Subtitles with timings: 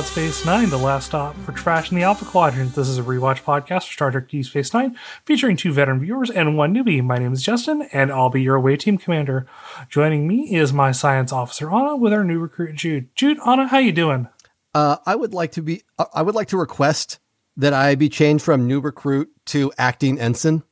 [0.00, 2.74] to BabSpace 9, the last stop for trash in the Alpha Quadrant.
[2.74, 4.96] This is a rewatch podcast for Star Trek Deep Space Nine,
[5.26, 7.02] featuring two veteran viewers and one newbie.
[7.02, 9.46] My name is Justen, and I'll be your away team commander.
[9.90, 13.14] Joining me is my science officer, Ana, with our new recruit, Jude.
[13.14, 14.28] Jude, Ana, how you doing?
[14.74, 15.82] Uh, I would like to be.
[15.98, 17.18] uh, I would like to request
[17.56, 20.62] that I be changed from new recruit to acting ensign.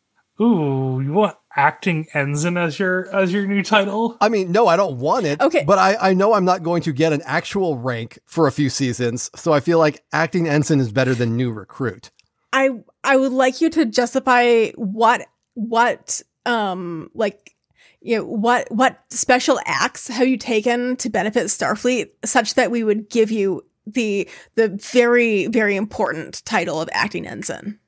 [0.41, 4.17] Ooh, you want acting ensign as your as your new title?
[4.21, 5.41] I mean, no, I don't want it.
[5.41, 5.65] Okay.
[5.65, 8.71] But I, I know I'm not going to get an actual rank for a few
[8.71, 12.11] seasons, so I feel like acting ensign is better than new recruit.
[12.53, 12.71] I
[13.03, 17.57] I would like you to justify what what um like
[18.01, 22.85] you know what what special acts have you taken to benefit Starfleet such that we
[22.85, 27.81] would give you the the very very important title of acting ensign.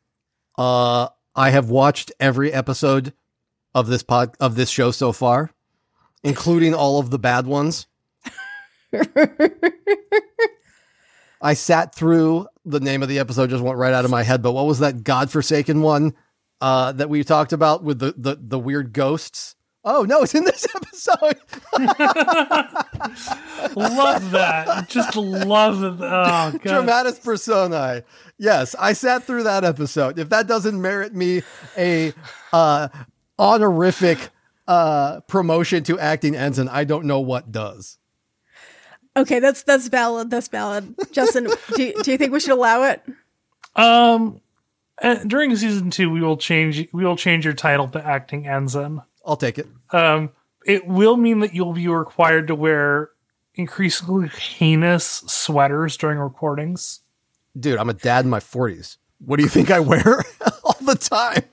[0.58, 3.14] Uh, I have watched every episode
[3.74, 5.50] of this pod of this show so far,
[6.22, 7.86] including all of the bad ones.
[11.42, 14.42] I sat through the name of the episode just went right out of my head,
[14.42, 16.14] but what was that godforsaken one
[16.60, 19.54] uh, that we talked about with the, the the weird ghosts?
[19.82, 21.38] Oh no, it's in this episode.
[23.76, 24.88] love that.
[24.88, 25.94] Just love it.
[26.00, 26.60] Oh, God.
[26.62, 28.02] Dramatis personae.
[28.38, 30.18] Yes, I sat through that episode.
[30.18, 31.42] If that doesn't merit me
[31.78, 32.12] a
[32.52, 32.88] uh,
[33.40, 34.28] honorific
[34.68, 37.98] uh, promotion to acting ensign, I don't know what does.
[39.16, 40.30] Okay, that's that's valid.
[40.30, 40.96] That's valid.
[41.12, 43.02] Justen, do you, do you think we should allow it?
[43.74, 44.40] Um,
[45.26, 46.86] during season two, we will change.
[46.92, 49.02] We will change your title to acting ensign.
[49.26, 49.66] I'll take it.
[49.90, 50.30] Um,
[50.64, 53.10] it will mean that you'll be required to wear
[53.54, 57.00] increasingly heinous sweaters during recordings.
[57.58, 58.96] Dude, I'm a dad in my 40s.
[59.24, 60.24] What do you think I wear
[60.64, 61.44] all the time?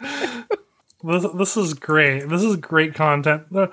[1.02, 2.28] This, this is great.
[2.28, 3.44] This is great content.
[3.54, 3.68] Uh,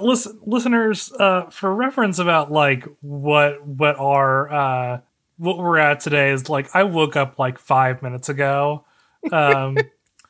[0.00, 5.00] listen, listeners, uh, for reference about like what what our uh,
[5.36, 8.84] what we're at today is like I woke up like five minutes ago,
[9.30, 9.76] um,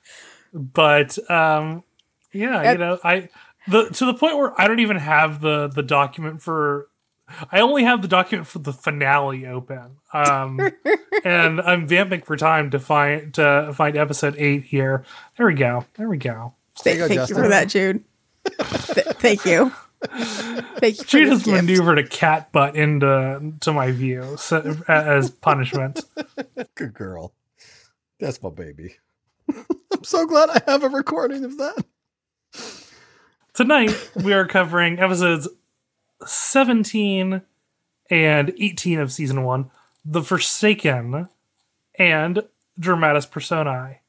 [0.52, 1.84] but um,
[2.32, 3.30] yeah, you know, I
[3.66, 6.88] the to the point where I don't even have the the document for.
[7.50, 10.60] I only have the document for the finale open, um,
[11.24, 15.04] and I'm vamping for time to find to find episode eight here.
[15.36, 15.84] There we go.
[15.94, 16.54] There we go.
[16.84, 18.04] There you go, Thank you for that, Jude.
[18.44, 19.72] Th- thank you.
[20.04, 21.04] Thank you.
[21.04, 21.56] For She just gift.
[21.56, 26.04] maneuvered a cat butt into to my view so, as punishment.
[26.74, 27.32] Good girl.
[28.20, 28.96] That's my baby.
[29.48, 31.84] I'm so glad I have a recording of that.
[33.54, 35.48] Tonight we are covering episodes
[36.24, 37.42] 17
[38.10, 39.70] and 18 of season one,
[40.04, 41.28] The Forsaken
[41.98, 42.42] and
[42.78, 44.00] Dramatis Personae.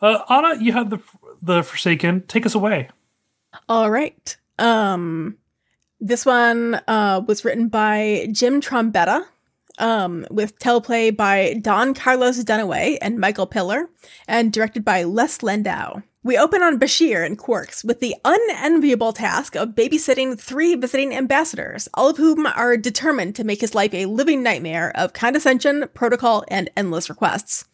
[0.00, 1.00] Uh, Ana, you had the
[1.42, 2.24] the Forsaken.
[2.28, 2.88] Take us away.
[3.68, 4.36] All right.
[4.58, 5.38] Um,
[6.00, 9.24] this one uh, was written by Jim Trombetta,
[9.78, 13.88] um, with teleplay by Don Carlos Dunaway and Michael Piller,
[14.26, 16.02] and directed by Les Landau.
[16.24, 21.88] We open on Bashir and Quarks with the unenviable task of babysitting three visiting ambassadors,
[21.94, 26.44] all of whom are determined to make his life a living nightmare of condescension, protocol,
[26.48, 27.66] and endless requests.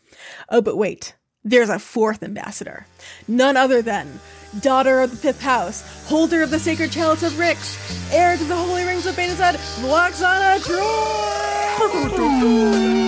[0.50, 1.14] Oh, but wait.
[1.42, 2.86] There's a fourth ambassador.
[3.26, 4.20] None other than
[4.60, 8.56] daughter of the fifth house, holder of the sacred chalice of Rix, heir to the
[8.56, 10.60] holy rings of Beta Zed, Lwaxana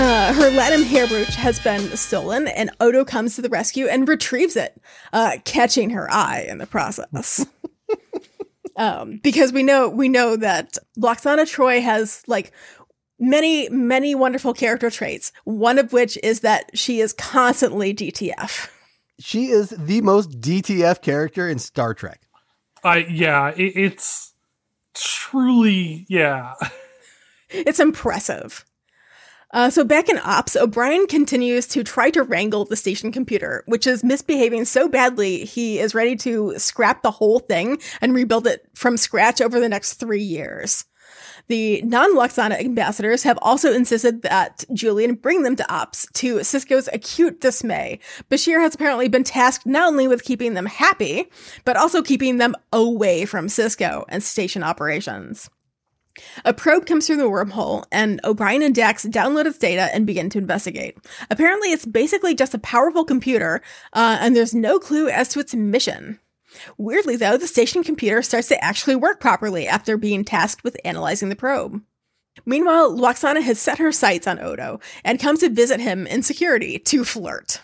[0.00, 4.08] Uh, her Latinum hair brooch has been stolen, and Odo comes to the rescue and
[4.08, 4.80] retrieves it,
[5.12, 7.44] uh, catching her eye in the process.
[8.76, 12.50] um, because we know we know that Lwaxana Troi has like
[13.18, 15.32] many many wonderful character traits.
[15.44, 18.70] One of which is that she is constantly DTF.
[19.18, 22.22] She is the most DTF character in Star Trek.
[22.82, 24.32] I yeah, it, it's
[24.94, 26.54] truly yeah.
[27.52, 28.64] It's impressive.
[29.52, 33.86] Uh, so back in ops, O'Brien continues to try to wrangle the station computer, which
[33.86, 38.66] is misbehaving so badly he is ready to scrap the whole thing and rebuild it
[38.74, 40.84] from scratch over the next three years.
[41.48, 47.40] The non-Lwaxana ambassadors have also insisted that Julian bring them to ops to Sisko's acute
[47.40, 47.98] dismay.
[48.30, 51.28] Bashir has apparently been tasked not only with keeping them happy,
[51.64, 55.50] but also keeping them away from Sisko and station operations.
[56.44, 60.28] A probe comes through the wormhole, and O'Brien and Dax download its data and begin
[60.30, 60.98] to investigate.
[61.30, 63.62] Apparently, it's basically just a powerful computer,
[63.92, 66.18] uh, and there's no clue as to its mission.
[66.76, 71.28] Weirdly, though, the station computer starts to actually work properly after being tasked with analyzing
[71.28, 71.80] the probe.
[72.44, 76.78] Meanwhile, Lwaxana has set her sights on Odo and comes to visit him in security
[76.78, 77.60] to flirt.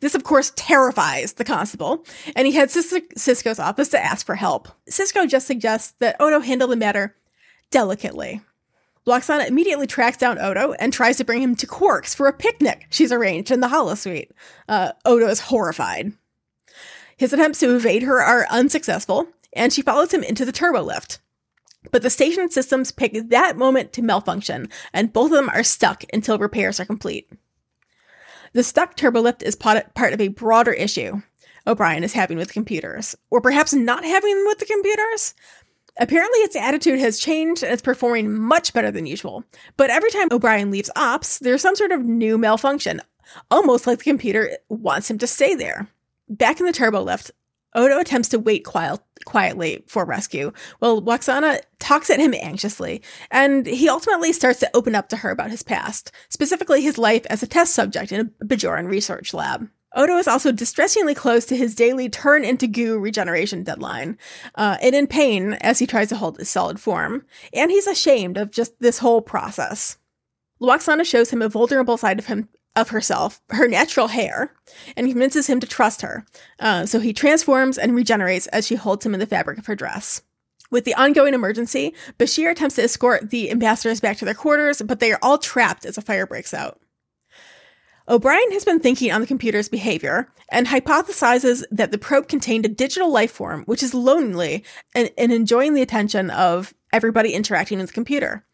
[0.00, 2.04] This, of course, terrifies the constable,
[2.36, 4.68] and he heads to Sisko's office to ask for help.
[4.88, 7.16] Sisko just suggests that Odo handle the matter
[7.74, 8.40] delicately.
[9.04, 12.86] Lwaxana immediately tracks down Odo and tries to bring him to Quark's for a picnic
[12.88, 14.30] she's arranged in the holosuite.
[14.68, 16.12] Uh, Odo is horrified.
[17.16, 21.18] His attempts to evade her are unsuccessful, and she follows him into the turbo lift.
[21.90, 26.04] But the station systems pick that moment to malfunction, and both of them are stuck
[26.12, 27.28] until repairs are complete.
[28.52, 31.22] The stuck turbolift is part of a broader issue
[31.66, 35.34] O'Brien is having with computers, or perhaps not having with the computers.
[35.98, 39.44] Apparently, its attitude has changed and it's performing much better than usual.
[39.76, 43.00] But every time O'Brien leaves ops, there's some sort of new malfunction,
[43.50, 45.88] almost like the computer wants him to stay there.
[46.28, 47.30] Back in the turbo lift,
[47.74, 53.66] Odo attempts to wait quiet, quietly for rescue, while Lwaxana talks at him anxiously, and
[53.66, 57.42] he ultimately starts to open up to her about his past, specifically his life as
[57.42, 59.68] a test subject in a Bajoran research lab.
[59.94, 64.18] Odo is also distressingly close to his daily turn into goo regeneration deadline,
[64.56, 68.36] uh, and in pain as he tries to hold his solid form, and he's ashamed
[68.36, 69.98] of just this whole process.
[70.60, 74.52] Lwaxana shows him a vulnerable side of him of herself, her natural hair,
[74.96, 76.24] and convinces him to trust her.
[76.58, 79.76] Uh, so he transforms and regenerates as she holds him in the fabric of her
[79.76, 80.22] dress.
[80.70, 84.98] With the ongoing emergency, Bashir attempts to escort the ambassadors back to their quarters, but
[84.98, 86.80] they are all trapped as a fire breaks out.
[88.06, 92.68] O'Brien has been thinking on the computer's behavior and hypothesizes that the probe contained a
[92.68, 94.62] digital life form which is lonely
[94.94, 98.44] and, and enjoying the attention of everybody interacting with the computer.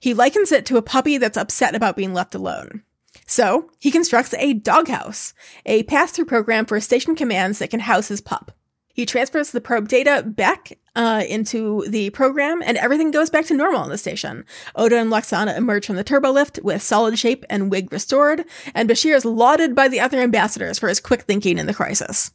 [0.00, 2.82] He likens it to a puppy that's upset about being left alone.
[3.26, 5.34] So he constructs a doghouse,
[5.66, 8.52] a pass through program for station commands that can house his pup.
[8.94, 13.54] He transfers the probe data back uh, into the program, and everything goes back to
[13.54, 14.44] normal on the station.
[14.76, 18.44] Odo and Lwaxana emerge from the turbo lift with solid shape and wig restored,
[18.74, 22.30] and Bashir is lauded by the other ambassadors for his quick thinking in the crisis.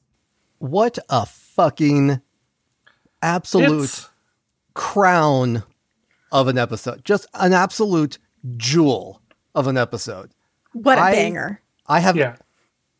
[0.57, 2.19] What a fucking
[3.21, 4.09] absolute It's-
[4.73, 5.63] crown
[6.31, 7.03] of an episode.
[7.05, 8.17] Just an absolute
[8.57, 9.21] jewel
[9.55, 10.31] of an episode.
[10.73, 11.61] What a I- banger.
[11.87, 12.35] I have Yeah.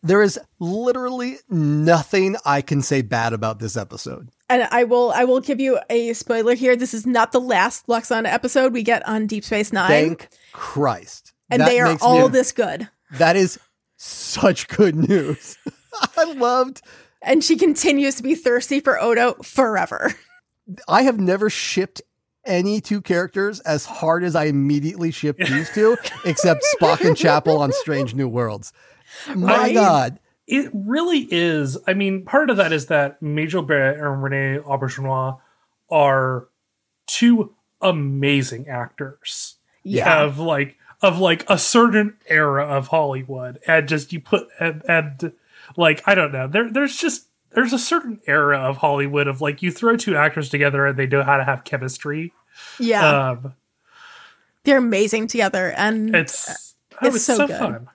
[0.02, 4.30] There is literally nothing I can say bad about this episode.
[4.50, 6.76] And I will I will give you a spoiler here.
[6.76, 9.90] This is not the last Lwaxana episode we get on Deep Space Nine.
[9.90, 11.34] Thank Christ.
[11.50, 12.88] and That they are all me- this good.
[13.12, 13.60] That is
[13.98, 15.58] such good news.
[16.18, 16.82] I loved
[17.22, 20.14] And she continues to be thirsty for Odo forever.
[20.88, 22.02] I have never shipped
[22.46, 27.60] any two characters as hard as I immediately shipped these two, except Spock and Chapel
[27.60, 28.72] on Strange New Worlds.
[29.36, 29.74] My Right?
[29.74, 30.20] God.
[30.48, 31.78] It really is.
[31.88, 35.40] I mean, part of that is that Majel Barrett and René Auberjonois
[35.92, 36.48] are
[37.08, 40.24] two amazing actors Yeah.
[40.24, 45.32] of like of like a certain era of Hollywood, and just you put and, and
[45.78, 49.62] like I don't know, there there's just there's a certain era of Hollywood of like
[49.62, 52.34] you throw two actors together and they know how to have chemistry.
[52.80, 53.30] Yeah.
[53.32, 53.54] Um,
[54.64, 55.72] They're amazing together.
[55.78, 57.60] And it's oh, It's it's, so so, good.
[57.60, 57.88] fun.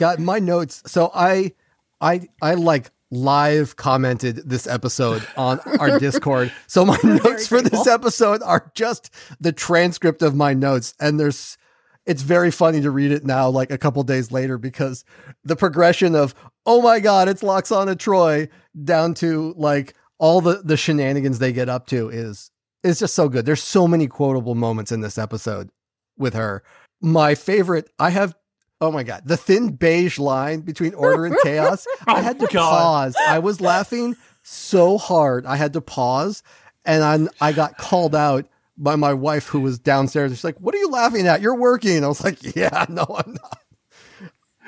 [0.00, 0.82] Got my notes.
[0.86, 1.52] So I,
[2.00, 6.50] I, I like live commented this episode on our Discord.
[6.66, 11.58] So my notes for this episode are just the transcript of my notes, and there's.
[12.06, 15.04] It's very funny to read it now, like a couple days later, because
[15.44, 18.48] the progression of "Oh my God, it's Lwaxana Troi"
[18.82, 22.50] down to like all the the shenanigans they get up to is
[22.82, 23.44] is just so good.
[23.44, 25.68] There's so many quotable moments in this episode
[26.16, 26.62] with her.
[27.02, 28.34] My favorite, I have
[28.80, 31.86] Oh my god, the thin beige line between order and chaos.
[32.06, 32.70] I Oh, had to God.
[32.80, 33.16] pause.
[33.28, 35.44] I was laughing so hard.
[35.46, 36.42] I had to pause
[36.86, 37.04] and
[37.40, 38.46] I I got called out
[38.78, 40.32] by my wife who was downstairs.
[40.32, 41.42] She's like, "What are you laughing at?
[41.42, 43.58] You're working." I was like, "Yeah, no, I'm not."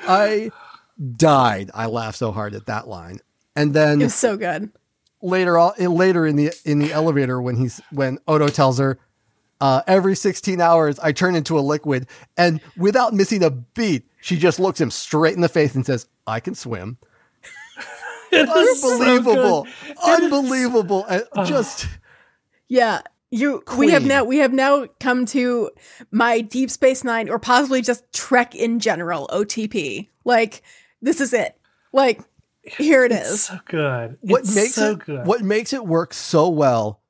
[0.07, 0.51] I
[1.17, 1.71] died.
[1.75, 3.21] I laughed so hard at that line.
[3.57, 4.71] And it then was so good.
[5.23, 8.99] later on later in the in the elevator when he's when Odo tells her
[9.63, 14.37] uh, every 16 hours I turn into a liquid and without missing a beat she
[14.37, 16.99] just looks him straight in the face and says I can swim
[18.33, 19.97] It is so unbelievable good.
[20.05, 21.87] unbelievable and just
[22.69, 23.03] Yeah.
[23.35, 25.71] You we have now we have now come to
[26.11, 30.09] my Deep Space Nine or possibly just Trek in general, OTP.
[30.27, 30.63] Like,
[31.01, 31.57] this is it.
[31.95, 32.21] Like,
[32.63, 33.43] here it It's is.
[33.45, 34.19] so good.
[34.21, 35.27] what It's makes so it good.
[35.27, 37.01] what makes it work so well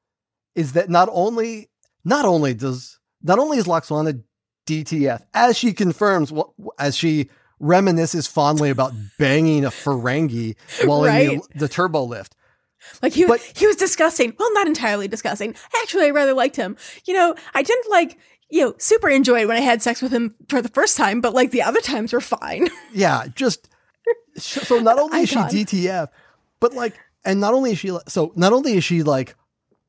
[0.55, 1.69] is that not only
[2.05, 4.23] not only does not only is Lwaxana
[4.67, 6.33] DTF as she confirms
[6.79, 7.29] as she
[7.61, 12.35] reminisces fondly about banging a Ferengi while in the, the turbo lift.
[13.01, 14.35] Like he But- he was disgusting.
[14.39, 15.55] Well, not entirely disgusting.
[15.83, 16.77] Actually, I rather liked him.
[17.05, 18.19] You know, I didn't like
[18.51, 21.33] you know super enjoy when I had sex with him for the first time, but
[21.35, 22.69] like the other times were fine.
[22.93, 23.69] Yeah, just
[24.37, 26.09] so not only is she DTF,
[26.61, 29.35] but like, and not only is she so not only is she like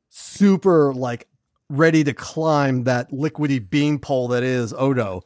[0.09, 1.27] super like
[1.73, 5.23] ready to climb that liquidy bean pole that is Odo.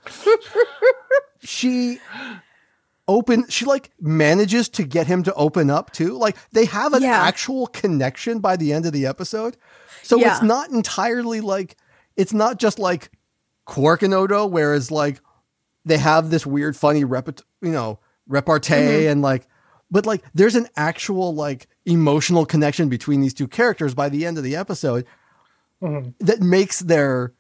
[1.40, 2.00] she
[3.08, 6.18] open she like manages to get him to open up too.
[6.18, 7.22] Like they have an Yeah.
[7.22, 9.58] actual connection by the end of the episode.
[10.04, 10.34] So Yeah.
[10.34, 11.78] it's not entirely like
[12.16, 13.12] it's not just like
[13.66, 15.20] Quark and Odo, whereas like
[15.86, 19.10] they have this weird, funny repet, you know, repartee Mm-hmm.
[19.12, 19.48] and like,
[19.92, 24.38] but like there's an actual like emotional connection between these two characters by the end
[24.38, 25.06] of the episode
[25.82, 26.14] Mhm.
[26.20, 27.34] that makes their,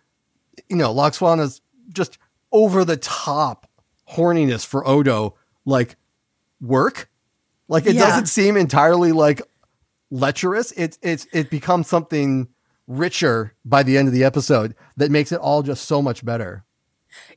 [0.70, 2.18] you know, Lwaxana's just
[2.52, 3.68] over the top
[4.12, 5.96] horniness for Odo like
[6.62, 7.10] work.
[7.68, 8.02] Like it Yeah.
[8.08, 9.42] doesn't seem entirely like
[10.12, 10.72] lecherous.
[10.78, 12.48] It's it's it becomes something
[12.88, 16.64] richer by the end of the episode that makes it all just so much better.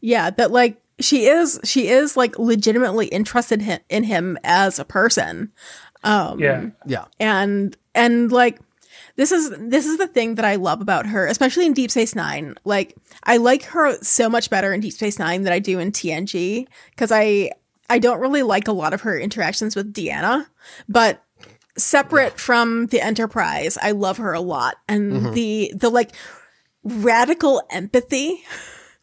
[0.00, 5.50] Yeah, that like she is she is like legitimately interested in him as a person.
[6.04, 6.66] Um Yeah.
[6.86, 7.04] Yeah.
[7.18, 8.60] and and like
[9.20, 12.14] this is this is the thing that I love about her, especially in Deep Space
[12.14, 12.54] Nine.
[12.64, 15.92] Like I like her so much better in Deep Space Nine than I do in
[15.92, 17.50] TNG because I
[17.90, 20.46] I don't really like a lot of her interactions with Deanna,
[20.88, 21.22] but
[21.76, 25.34] separate from the Enterprise, I love her a lot, and Mhm.
[25.34, 26.12] the the like
[26.82, 28.42] radical empathy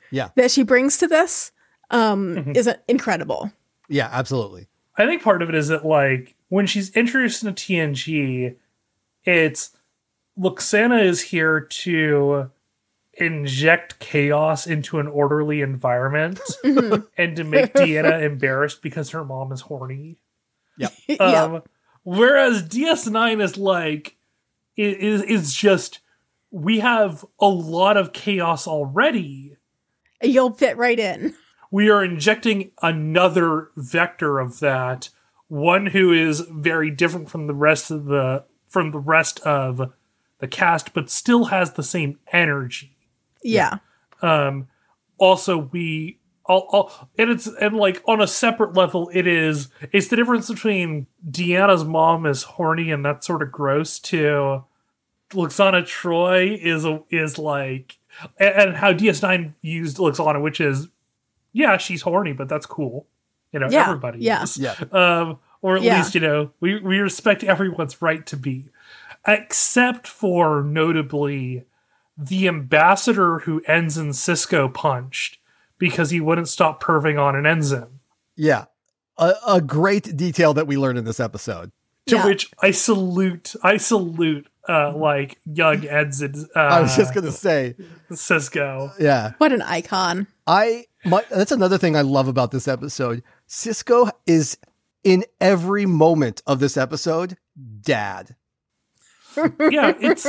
[0.09, 0.29] Yeah.
[0.35, 1.51] that she brings to this
[1.91, 2.57] um Mhm.
[2.57, 3.51] is incredible.
[3.87, 4.67] Yeah, absolutely.
[4.97, 8.55] I think part of it is that like when she's introduced into TNG,
[9.23, 9.71] it's
[10.39, 12.51] Lwaxana is here to
[13.13, 17.07] inject chaos into an orderly environment Mhm.
[17.17, 20.17] and to make Deanna embarrassed because her mom is horny.
[20.77, 20.89] yeah.
[21.19, 21.63] Um,
[22.03, 24.15] whereas DS9 is like
[24.77, 25.99] i- is is just
[26.51, 29.55] we have a lot of chaos already.
[30.21, 31.33] You'll fit right in.
[31.71, 35.09] We are injecting another vector of that,
[35.47, 39.91] one who is very different from the rest of the from the rest of
[40.39, 42.97] the cast, but still has the same energy.
[43.43, 43.77] Yeah.
[44.21, 44.67] um
[45.19, 50.07] also we all, all and it's and like on a separate level it is it's
[50.07, 54.63] the difference between deanna's mom is horny and that's sort of gross to
[55.31, 57.97] Lwaxana Troi is a is like
[58.39, 60.87] and, and how ds9 used Lwaxana which is
[61.53, 63.05] yeah she's horny but that's cool
[63.51, 64.43] you know Yeah, everybody yeah.
[64.43, 64.75] is Yeah.
[64.91, 65.97] um, or at Yeah.
[65.97, 68.65] least you know we we respect everyone's right to be,
[69.27, 71.65] except for notably
[72.17, 75.37] the ambassador who Ensign Sisko punched
[75.77, 77.99] because he wouldn't stop perving on an ensign.
[78.35, 78.65] Yeah.
[79.17, 81.71] A, a great detail that we learned in this episode.
[82.07, 82.25] To Yeah.
[82.25, 86.45] which I salute, I salute, uh, like young Ensign.
[86.55, 87.75] Uh, I was just going to say,
[88.11, 88.93] Sisko.
[88.99, 89.33] yeah.
[89.37, 90.27] What an icon.
[90.47, 93.23] I my, that's another thing I love about this episode.
[93.47, 94.57] Sisko is
[95.03, 97.37] in every moment of this episode
[97.81, 98.35] dad.
[99.37, 100.27] Yeah, it's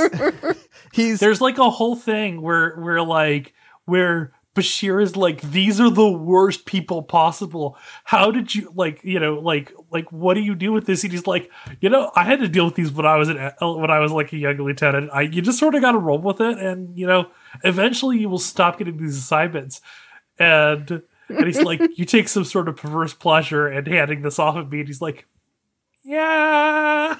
[0.92, 5.90] He's there's like a whole thing where where like where Bashir is like these are
[5.90, 7.76] the worst people possible.
[8.04, 11.04] How did you like you know like like what do you do with this?
[11.04, 11.50] And he's like
[11.80, 14.00] you know I had to deal with these when I was an, uh, when I
[14.00, 15.10] was like a young lieutenant.
[15.12, 17.30] I you just sort of got to roll with it, and you know
[17.64, 19.80] eventually you will stop getting these assignments.
[20.38, 24.56] And and he's like you take some sort of perverse pleasure in handing this off
[24.56, 25.26] at me, and he's like
[26.08, 27.16] yeah.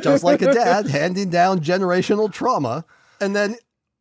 [0.00, 2.84] Just like a dad handing down generational trauma.
[3.20, 3.56] And then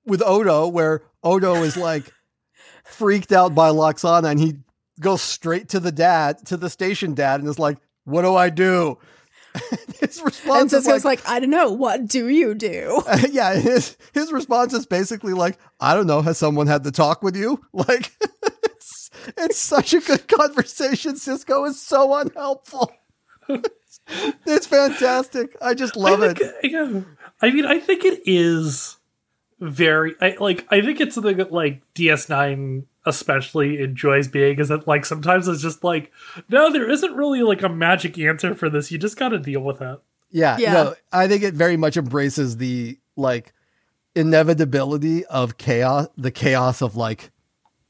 [0.05, 2.11] with Odo, where Odo is like
[2.83, 4.55] freaked out by Lwaxana and he
[4.99, 8.49] goes straight to the dad, to the station dad, and is like, What do I
[8.49, 8.97] do?
[9.99, 11.71] his And response is Sisko's like, like, I don't know.
[11.71, 13.03] What do you do?
[13.29, 17.21] yeah, his his response is basically like, I don't know, has someone had the talk
[17.21, 17.61] with you?
[17.73, 21.15] Like it's, it's such a good conversation.
[21.15, 22.91] Sisko is so unhelpful.
[24.07, 25.55] It's fantastic.
[25.61, 26.37] I just love I it.
[26.37, 27.01] think, yeah.
[27.41, 28.97] I mean, I think it is
[29.59, 34.87] very I like I think it's something that like DS9 especially enjoys being is that
[34.87, 36.11] like sometimes it's just like
[36.49, 39.61] no there isn't really like a magic answer for this you just got to deal
[39.61, 39.99] with it
[40.31, 40.73] Yeah, Yeah.
[40.73, 43.53] no, I think it very much embraces the like
[44.15, 47.31] inevitability of chaos, the chaos of like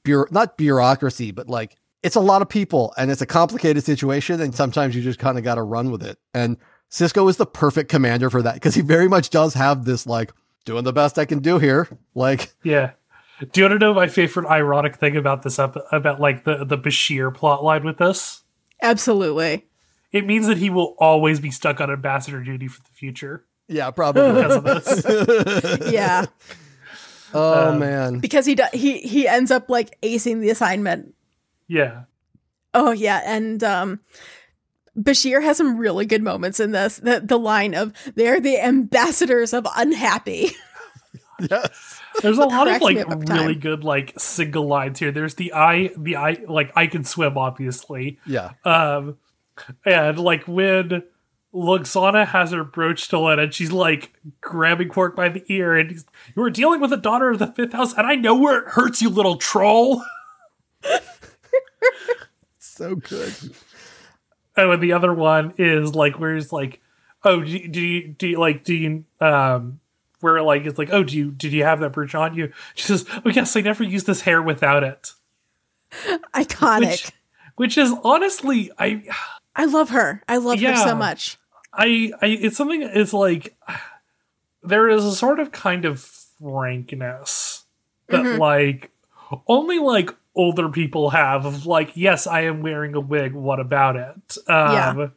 [0.03, 4.39] bureau, not bureaucracy, but like it's a lot of people and it's a complicated situation,
[4.41, 6.19] and sometimes you just kind of got to run with it.
[6.33, 6.57] And
[6.91, 10.31] Sisko is the perfect commander for that because he very much does have this like
[10.65, 12.91] doing the best I can do here, like yeah
[13.51, 16.63] do you want to know my favorite ironic thing about this up about like the
[16.63, 18.43] the Bashir plotline with this
[18.81, 19.65] Absolutely.
[20.12, 23.89] it means that he will always be stuck on ambassador duty for the future yeah,
[23.91, 24.22] probably.
[24.41, 26.25] because of this Yeah.
[27.33, 31.13] oh Um, man, because he do- he he ends up like acing the assignment.
[31.67, 32.03] Yeah
[32.74, 34.00] Oh yeah, and um
[34.98, 36.98] Bashir has some really good moments in this.
[36.98, 40.51] The the line of they're the ambassadors of unhappy.
[41.50, 42.00] Yes.
[42.22, 43.39] There's a lot of like up every time.
[43.39, 45.12] really good like single lines here.
[45.12, 48.20] There's the I the I like I can swim obviously.
[48.25, 48.51] Yeah.
[48.63, 49.17] Um
[49.84, 51.03] and like when
[51.53, 56.05] Lwaxana has her brooch stolen and she's like grabbing Quark by the ear and he's,
[56.34, 58.70] you were dealing with a daughter of the fifth house and I know where it
[58.70, 60.03] hurts you little troll.
[62.59, 63.33] So good.
[64.57, 66.79] Oh, and the other one is like where he's like,
[67.23, 69.79] oh, do you, do you do you like do you um
[70.21, 72.51] where like it's like oh do you did you have that brooch on you?
[72.75, 75.11] She says, oh yes, I never used this hair without it,
[76.33, 76.79] Iconic.
[76.89, 77.11] which
[77.55, 79.03] which is honestly I
[79.55, 80.23] I love her.
[80.27, 81.37] I love her so much.
[81.73, 83.55] I I it's something it's like
[84.63, 85.99] there is a sort of kind of
[86.39, 87.65] frankness
[88.07, 88.39] that Mhm.
[88.39, 88.91] like
[89.47, 93.95] only like older people have of like yes I am wearing a wig what about
[93.95, 95.07] it um Yeah.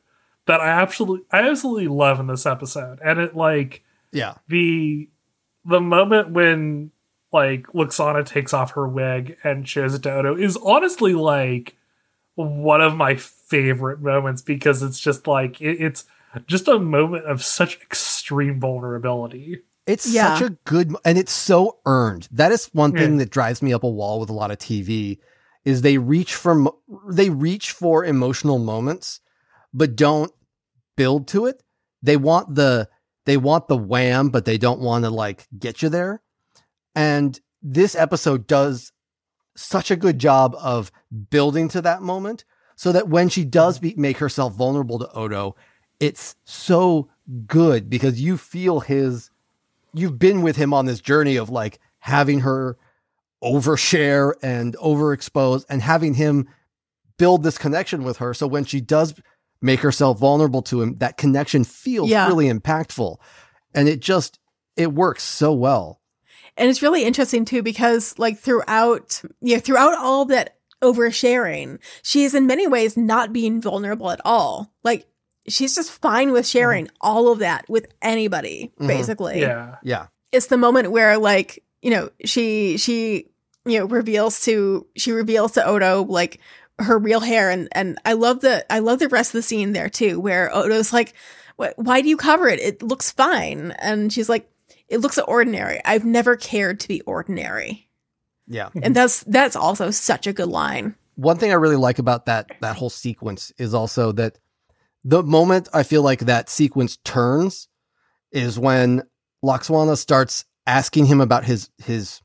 [0.46, 3.82] that I absolutely I absolutely love in this episode and it like
[4.12, 4.35] Yeah.
[4.49, 5.08] the
[5.64, 6.90] the moment when
[7.32, 11.76] like Lwaxana takes off her wig and shows it to Odo is honestly like
[12.35, 16.04] one of my favorite moments because it's just like it, it's
[16.46, 19.62] just a moment of such extreme vulnerability.
[19.87, 20.35] It's Yeah.
[20.37, 22.28] such a good and it's so earned.
[22.33, 23.19] That is one thing Yeah.
[23.19, 25.19] that drives me up a wall with a lot of TV
[25.64, 26.73] is they reach for
[27.09, 29.21] they reach for emotional moments
[29.73, 30.32] but don't
[30.97, 31.63] build to it.
[32.02, 32.89] They want the
[33.26, 36.23] they want the wham but they don't want to like get you there.
[36.95, 38.93] And this episode does
[39.56, 40.91] such a good job of
[41.30, 42.45] building to that moment
[42.76, 45.56] so that when she does be, make herself vulnerable to Odo,
[45.99, 47.08] it's so
[47.47, 49.30] good because you feel his
[49.99, 52.76] you've been with him on this journey of like having her
[53.43, 56.49] overshare and overexpose and having him
[57.19, 58.35] build this connection with her.
[58.35, 59.15] So when she does
[59.63, 62.26] make herself vulnerable to him, that connection feels Yeah.
[62.28, 63.17] really impactful.
[63.75, 64.39] And it just,
[64.76, 66.00] it works so well.
[66.56, 72.35] And it's really interesting too because like throughout yeah, throughout all that oversharing, she is
[72.35, 74.73] in many ways not being vulnerable at all.
[74.82, 75.06] Like
[75.49, 78.87] she's just fine with sharing all of that with anybody, Mhm.
[78.89, 79.41] basically.
[79.41, 79.76] Yeah.
[79.82, 80.06] Yeah.
[80.32, 83.28] It's the moment where like, you know, she she
[83.65, 86.39] you know, reveals to she reveals to Odo like
[86.78, 89.73] her real hair and and I love the I love the rest of the scene
[89.73, 91.15] there too where Odo's like
[91.59, 92.61] "Wh- why do you cover it?
[92.61, 93.73] It looks fine.
[93.78, 94.49] And she's like
[94.89, 95.80] it looks ordinary.
[95.85, 97.89] I've never cared to be ordinary.
[98.47, 98.69] Yeah.
[98.80, 100.95] And that's that's also such a good line.
[101.17, 104.39] One thing I really like about that that whole sequence is also that
[105.08, 107.69] the moment I feel like that sequence turns
[108.32, 109.02] is when
[109.45, 112.21] Lwaxana starts asking him about his his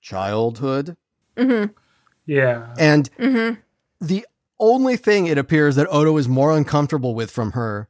[0.00, 0.96] childhood
[1.36, 1.74] Mhm.
[2.26, 2.74] Yeah.
[2.78, 3.58] and Mhm.
[4.00, 4.26] the
[4.58, 7.88] only thing it appears that Odo is more uncomfortable with from her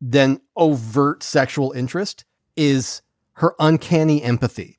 [0.00, 2.24] than overt sexual interest
[2.56, 3.02] is
[3.34, 4.78] her uncanny empathy.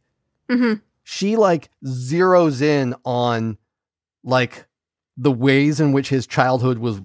[0.49, 0.81] Mhm.
[1.03, 3.57] She like zeroes in on
[4.23, 4.67] like
[5.15, 7.01] the ways in which his childhood was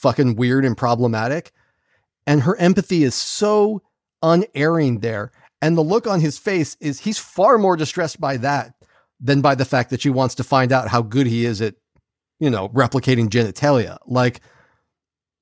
[0.00, 1.52] fucking weird and problematic.
[2.26, 3.82] And her empathy is so
[4.22, 5.32] unerring there.
[5.62, 8.74] And the look on his face is he's far more distressed by that
[9.20, 11.74] than by the fact that she wants to find out how good he is at,
[12.38, 13.98] you know, replicating genitalia.
[14.06, 14.40] Like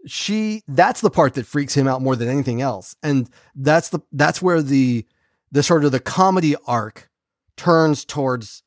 [0.06, 2.96] she that's the part that freaks him out more than anything else.
[3.02, 5.06] And that's the that's where the
[5.52, 7.08] the sort of the comedy arc
[7.56, 8.62] turns towards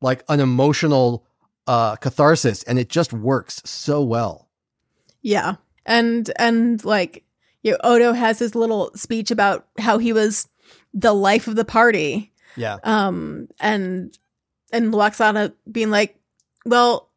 [0.00, 1.24] like an emotional
[1.66, 4.45] uh catharsis and it just works so well.
[5.26, 5.56] Yeah.
[5.84, 7.24] And and like
[7.64, 10.48] you know, Odo has his little speech about how he was
[10.94, 12.32] the life of the party.
[12.54, 12.76] Yeah.
[12.84, 14.16] Um and
[14.72, 16.16] and Lwaxana being like,
[16.64, 17.10] Well,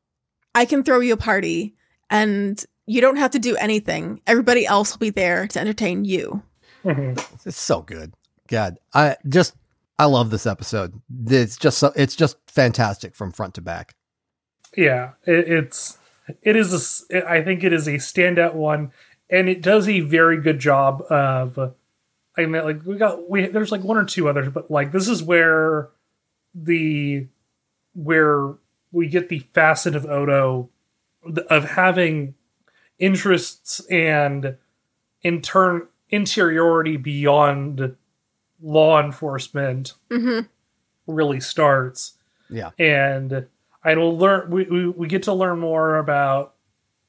[0.55, 1.75] I can throw you a party
[2.09, 4.21] and you don't have to do anything.
[4.25, 6.41] Everybody else will be there to entertain you.
[6.83, 7.45] Mhm.
[7.45, 8.15] It's so good.
[8.47, 9.53] God, I just
[9.99, 10.99] I love this episode.
[11.27, 13.93] It's just so, it's just fantastic from front to back.
[14.75, 15.98] Yeah, it, it's
[16.41, 18.91] it is a s I think it is a standout one,
[19.29, 21.73] and it does a very good job of.
[22.37, 25.07] I mean, like we got we there's like one or two others, but like this
[25.09, 25.89] is where
[26.55, 27.27] the
[27.93, 28.53] where
[28.91, 30.69] we get the facet of Odo
[31.49, 32.35] of having
[32.97, 34.55] interests and
[35.21, 37.95] in turn interiority beyond
[38.61, 40.47] law enforcement Mm-hmm.
[41.07, 42.13] really starts
[42.49, 42.71] Yeah.
[42.79, 43.47] and
[43.83, 44.49] I will learn.
[44.51, 46.55] We, we we get to learn more about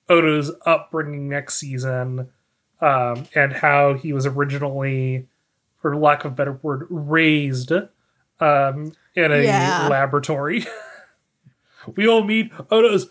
[0.08, 2.30] Odo's upbringing next season,
[2.80, 5.26] um, and how he was originally,
[5.80, 9.88] for lack of a better word, raised um, in a Yeah.
[9.88, 10.64] laboratory.
[11.96, 13.10] we all meet Odo's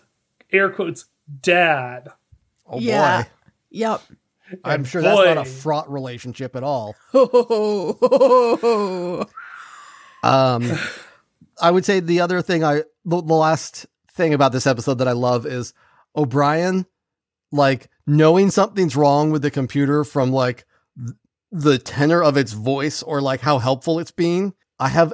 [0.51, 1.05] air quotes
[1.41, 2.09] dad.
[2.67, 3.23] Oh Yeah.
[3.23, 3.29] boy.
[3.71, 4.01] Yep.
[4.63, 6.95] I'm And sure that's not a fraught relationship at all.
[10.21, 10.69] Um,
[11.61, 15.07] I would say the other thing I the, the last thing about this episode that
[15.07, 15.73] I love is
[16.15, 16.85] O'Brien,
[17.51, 20.65] like knowing something's wrong with the computer from like
[20.97, 21.15] th-
[21.51, 24.53] the tenor of its voice or like how helpful it's being.
[24.79, 25.13] I have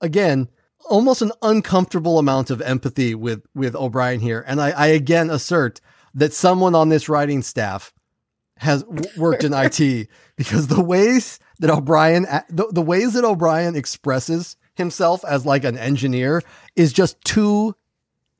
[0.00, 0.48] again
[0.88, 5.80] almost an uncomfortable amount of empathy with with O'Brien here, and I, I again assert
[6.14, 7.92] that someone on this writing staff
[8.58, 13.76] has w- worked in IT because the ways that O'Brien the, the ways that O'Brien
[13.76, 16.42] expresses himself as like an engineer
[16.76, 17.74] is just too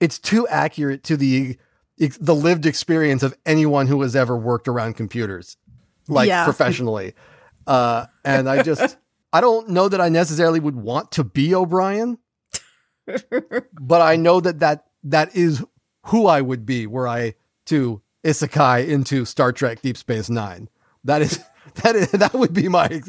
[0.01, 1.57] it's too accurate to the
[2.21, 5.57] the lived experience of anyone who has ever worked around computers
[6.09, 6.45] like Yeah.
[6.45, 7.15] professionally.
[7.67, 8.97] Uh and I just
[9.33, 12.19] I don't know that I necessarily would want to be O'Brien
[13.81, 15.65] but I know that that that is
[16.07, 17.35] who I would be were I
[17.67, 20.69] to isekai into Star Trek Deep Space 9
[21.05, 21.39] that is
[21.83, 23.03] that is that would be my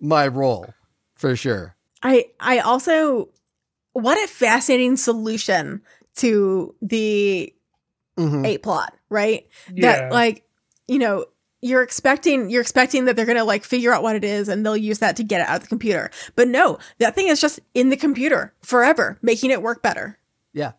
[0.00, 0.72] my role
[1.14, 3.28] for sure I I also
[3.92, 5.82] what a fascinating solution
[6.16, 7.52] to the
[8.18, 8.46] Mhm.
[8.46, 9.46] eight plot, right?
[9.74, 9.92] yeah.
[10.00, 10.44] That like,
[10.88, 11.24] you know,
[11.62, 14.76] you're expecting you're expecting that they're gonna like figure out what it is and they'll
[14.76, 16.10] use that to get it out of the computer.
[16.36, 20.18] But no, that thing is just in the computer forever, making it work better.
[20.52, 20.72] yeah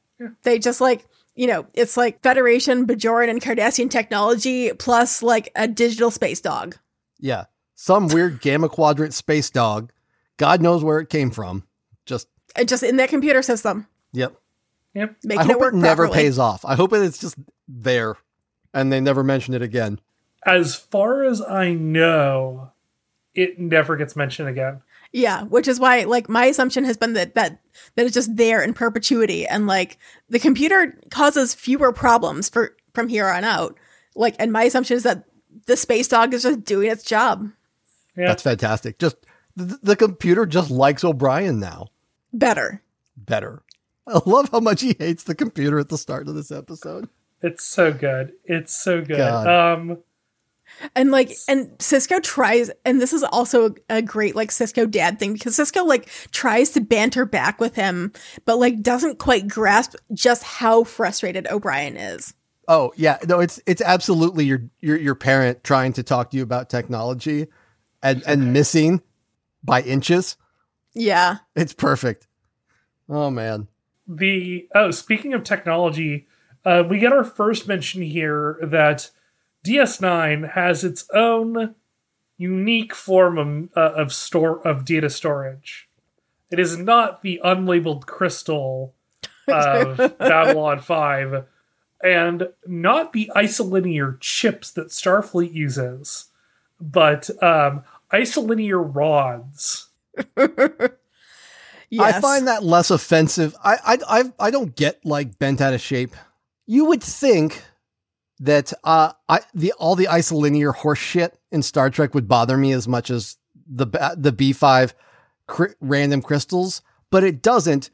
[0.43, 5.65] They just like you know, it's like Federation, Bajoran, and Cardassian technology plus like a
[5.67, 6.75] digital space dog.
[7.19, 7.45] Yeah.
[7.75, 9.91] Some weird gamma quadrant space dog.
[10.41, 11.67] God knows where it came from.
[12.07, 14.33] Just And just in that computer system, yep.
[14.95, 15.15] yep.
[15.23, 16.23] making I hope it work it never properly.
[16.23, 16.65] pays off.
[16.65, 17.35] I hope it's just
[17.67, 18.15] there
[18.73, 19.99] and they never mention it again.
[20.43, 22.71] As far as I know,
[23.35, 24.81] it never gets mentioned again.
[25.11, 27.59] Yeah, which is why like my assumption has been that that
[27.95, 29.99] that it's just there in perpetuity and like
[30.29, 33.77] the computer causes fewer problems for from here on out.
[34.15, 35.25] Like and my assumption is that
[35.67, 37.47] the space dog is just doing its job
[38.17, 38.29] Yeah.
[38.29, 38.97] That's fantastic.
[38.97, 39.17] Just
[39.55, 41.87] the, the computer just likes O'Brien now.
[42.33, 42.81] better.
[43.17, 43.61] Better.
[44.07, 47.07] I love how much he hates the computer at the start of this episode.
[47.41, 48.33] It's so good.
[48.45, 49.17] It's so good.
[49.17, 49.47] God.
[49.47, 49.97] Um
[50.95, 55.33] And like and Sisko tries and this is also a great like Sisko dad thing
[55.33, 58.11] because Sisko like tries to banter back with him
[58.45, 62.33] but like doesn't quite grasp just how frustrated O'Brien is.
[62.67, 66.43] Oh yeah, no, it's it's absolutely your your your parent trying to talk to you
[66.43, 67.47] about technology
[68.01, 69.01] and and missing
[69.63, 70.37] by inches.
[70.93, 71.37] Yeah.
[71.55, 72.27] It's perfect.
[73.09, 73.67] Oh man.
[74.07, 76.27] the oh, speaking of technology,
[76.65, 79.09] uh, we get our first mention here that
[79.65, 81.75] DS9 has its own
[82.37, 85.89] unique form of, uh, of store of data storage.
[86.49, 88.95] It is not the unlabeled crystal
[89.47, 91.45] of Babylon 5
[92.03, 96.25] and not the isolinear chips that Starfleet uses,
[96.79, 99.89] but um, isolinear rods.
[101.93, 102.15] Yes.
[102.15, 103.53] I find that less offensive.
[103.61, 106.15] I, I I I don't get like bent out of shape.
[106.65, 107.61] You would think
[108.39, 112.71] that uh I the all the isolinear horse shit in Star Trek would bother me
[112.71, 113.35] as much as
[113.67, 114.93] the the B five
[115.47, 117.89] cri- random crystals, but it doesn't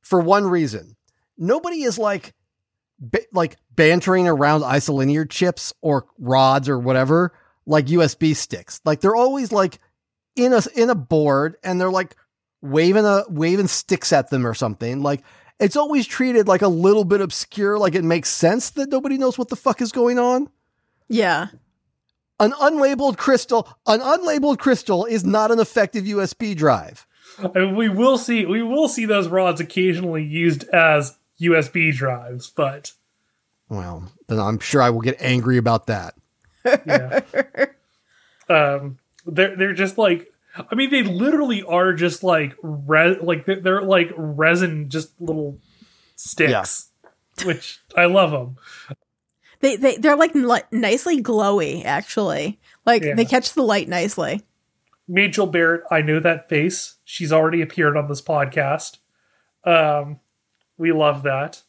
[0.00, 0.96] for one reason.
[1.36, 2.32] Nobody is like
[2.98, 7.34] ba- like bantering around isolinear chips or rods or whatever
[7.66, 8.80] like USB sticks.
[8.84, 9.78] Like they're always like
[10.36, 12.16] in a in a board and they're like
[12.60, 15.02] waving a waving sticks at them or something.
[15.02, 15.22] Like
[15.60, 19.38] it's always treated like a little bit obscure, like it makes sense that nobody knows
[19.38, 20.48] what the fuck is going on.
[21.08, 21.48] Yeah.
[22.40, 27.06] An unlabeled crystal, an unlabeled crystal is not an effective USB drive.
[27.38, 32.50] I mean, we will see we will see those rods occasionally used as USB drives,
[32.50, 32.92] but
[33.68, 36.14] Well, then I'm sure I will get angry about that.
[36.64, 37.20] Yeah.
[38.48, 40.32] um they're they're just like
[40.70, 45.58] I mean they literally are just like re- like they're, they're like resin just little
[46.16, 46.88] sticks.
[47.44, 48.56] Which I love them.
[49.60, 52.60] They they they're like li- nicely glowy actually.
[52.84, 53.14] Like Yeah.
[53.14, 54.42] they catch the light nicely.
[55.08, 56.96] Majel Barrett, I know that face.
[57.04, 58.98] She's already appeared on this podcast.
[59.64, 60.20] Um,
[60.78, 61.62] we love that.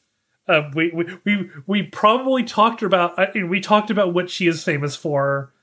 [0.47, 3.17] Uh, we, we we we probably talked about.
[3.17, 5.53] I mean, we talked about what she is famous for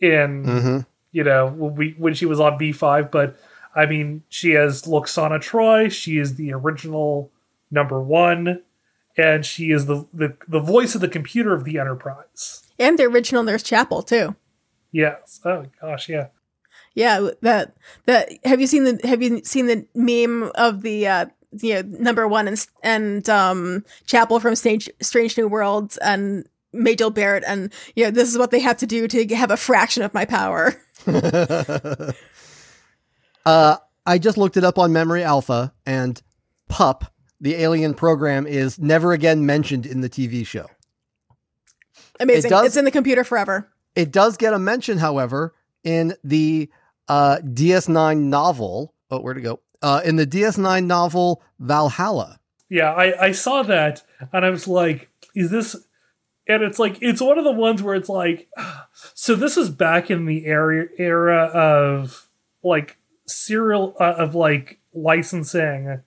[0.00, 0.78] in Mm-hmm.
[1.12, 3.10] you know when we when she was on B five.
[3.10, 3.38] But
[3.74, 5.90] I mean, she has Lwaxana Troi.
[5.90, 7.30] She is the original
[7.70, 8.62] number one,
[9.16, 12.64] and she is the the the voice of the computer of the Enterprise.
[12.78, 14.36] And the original Nurse Chapel too.
[14.92, 15.40] Yes.
[15.44, 16.28] Oh gosh, yeah.
[16.94, 21.26] Yeah, that that have you seen the have you seen the meme of the uh
[21.52, 27.10] you know number one and and um Chapel from Strange Strange New Worlds and Majel
[27.10, 30.02] Barrett, and you know this is what they have to do to have a fraction
[30.02, 30.74] of my power.
[33.46, 36.20] uh, I just looked it up on Memory Alpha, and
[36.68, 40.66] Pup, the alien program, is never again mentioned in the TV show.
[42.20, 42.48] Amazing.
[42.48, 43.70] It does- it's in the computer forever.
[43.94, 46.70] It does get a mention, however, in the
[47.08, 48.94] uh, DS9 novel.
[49.10, 49.60] Oh, where'd it go?
[49.80, 52.40] Uh, in the DS9 novel Valhalla.
[52.68, 55.76] Yeah, I, I saw that and I was like, is this
[56.48, 58.48] and it's like it's one of the ones where it's like
[59.14, 62.28] so this is back in the era era of
[62.64, 66.00] like serial uh, of like licensing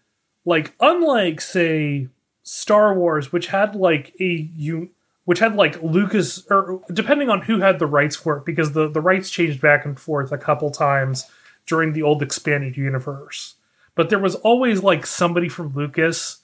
[0.44, 2.08] like unlike say
[2.44, 4.90] Star Wars which had like a you
[5.26, 8.90] which had like Lucas or depending on who had the rights for it because the
[8.90, 11.30] the rights changed back and forth a couple times
[11.68, 13.56] during the old expanded universe
[13.96, 16.38] but there was always like somebody from Lucas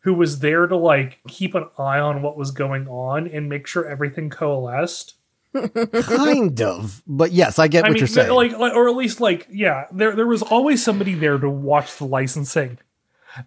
[0.00, 3.66] who was there to like keep an eye on what was going on and make
[3.66, 5.14] sure everything coalesced.
[5.54, 8.32] kind of, but yes, I get I what mean, you're saying.
[8.32, 11.96] like, like, or at least like, yeah, there there was always somebody there to watch
[11.98, 12.78] the licensing.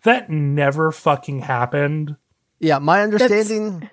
[0.04, 2.16] That never fucking happened.
[2.60, 3.90] yeah, my understanding,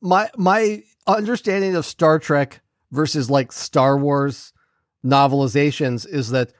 [0.00, 4.52] my my understanding of Star Trek versus like Star Wars
[5.04, 6.52] novelizations is that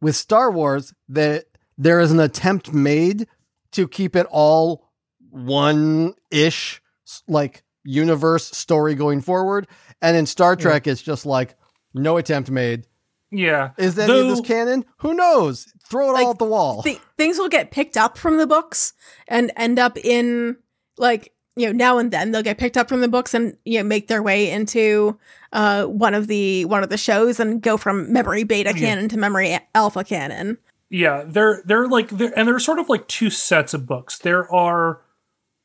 [0.00, 1.46] with Star Wars, that
[1.78, 3.26] there is an attempt made
[3.72, 4.90] to keep it all
[5.30, 6.80] one ish
[7.28, 9.66] like universe story going forward,
[10.00, 11.56] and in Star Trek, it's just like
[11.92, 12.86] no attempt made.
[13.30, 14.84] Yeah, Is any of this canon?
[14.98, 15.66] Who knows?
[15.88, 16.82] Throw it Like, all at the wall.
[16.84, 18.92] Th- things will get picked up from the books
[19.26, 20.56] and end up in
[20.98, 23.78] like you know now and then they'll get picked up from the books and you
[23.78, 25.18] know make their way into
[25.52, 28.78] uh one of the one of the shows and go from memory beta Yeah.
[28.86, 30.58] canon to memory alpha canon.
[30.94, 34.16] Yeah, they're they're like they're, and there's sort of like two sets of books.
[34.16, 35.00] There are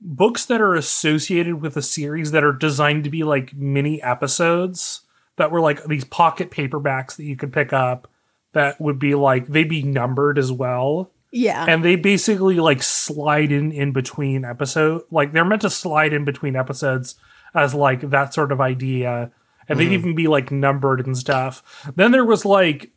[0.02, 5.02] books that are associated with a series that are designed to be like mini episodes
[5.36, 8.10] that were like these pocket paperbacks that you could pick up
[8.54, 11.64] that would be like they'd be numbered as well Yeah.
[11.68, 16.26] and they basically like slide in in between episode like they're meant to slide in
[16.26, 17.16] between episodes
[17.54, 19.32] as like that sort of idea
[19.68, 19.94] and they'd mm-hmm.
[19.94, 22.92] even be like numbered and stuff then there was like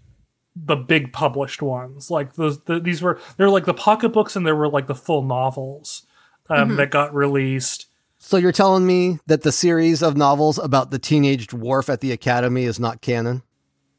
[0.54, 4.56] the big published ones like those the, these were they're like the pocketbooks and there
[4.56, 6.06] were like the full novels
[6.50, 7.86] um, that got released
[8.18, 12.12] So you're telling me that the series of novels about the teenage dwarf at the
[12.12, 13.42] academy is not canon?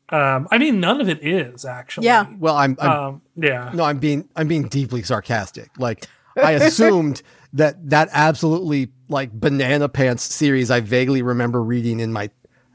[0.09, 2.27] um, i mean none of it is actually Yeah.
[2.37, 5.69] Well, I'm, I'm um, yeah no, I'm being I'm being deeply sarcastic.
[5.79, 12.13] Like I assumed that that absolutely like banana pants series I vaguely remember reading in
[12.13, 12.29] my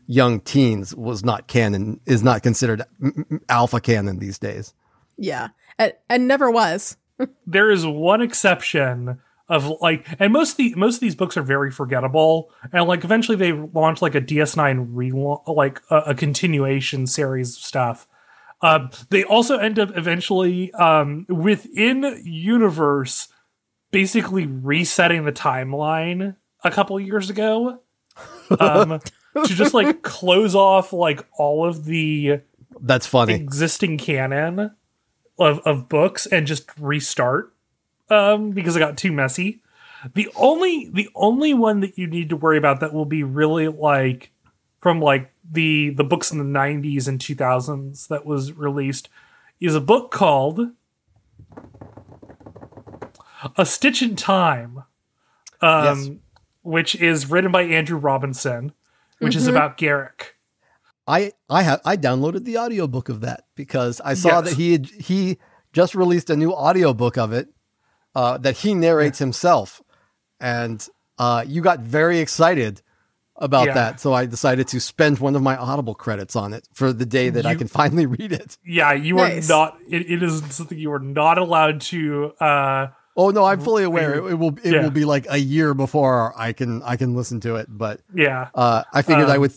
[0.08, 4.74] young teens was not canon is not considered m- m- alpha canon these days.
[5.16, 5.48] yeah.
[5.78, 6.96] And, and never was.
[7.46, 11.42] there is one exception of like and most of the most of these books are
[11.42, 17.06] very forgettable and like eventually they launched like a ds9 relaunch like a, a continuation
[17.06, 18.06] series of stuff
[18.60, 23.28] um they also end up eventually um within universe
[23.90, 27.80] basically resetting the timeline a couple years ago
[28.60, 29.00] um
[29.46, 32.40] to just like close off like all of the
[32.80, 33.34] That's funny.
[33.34, 34.72] existing canon
[35.38, 37.52] of, of books and just restart
[38.10, 39.62] um because it got too messy
[40.14, 43.68] the only the only one that you need to worry about that will be really
[43.68, 44.30] like
[44.80, 49.08] from like the the books in the 90s and 2000s that was released
[49.60, 50.60] is a book called
[53.56, 54.84] a stitch in time
[55.60, 56.10] um Yes.
[56.62, 58.72] which is written by andrew robinson
[59.20, 60.32] which is about Garak
[61.06, 64.44] I I have I downloaded the audiobook of that because I saw Yes.
[64.50, 65.38] that he had, he
[65.72, 67.48] just released a new audiobook of it
[68.14, 69.80] uh, that he narrates himself,
[70.40, 70.86] and
[71.18, 72.82] uh, you got very excited
[73.36, 73.74] about Yeah.
[73.74, 74.00] that.
[74.00, 77.30] So I decided to spend one of my Audible credits on it for the day
[77.30, 78.58] that I can finally read it.
[78.64, 79.48] Yeah, you Nice.
[79.50, 79.78] are not.
[79.88, 82.32] It, it is something you are not allowed to.
[82.40, 82.88] uh
[83.20, 84.14] Oh no, I'm fully aware.
[84.14, 84.82] It, it will it Yeah.
[84.82, 87.66] will be like a year before I can I can listen to it.
[87.68, 89.52] But Yeah, uh, I figured I Um, would.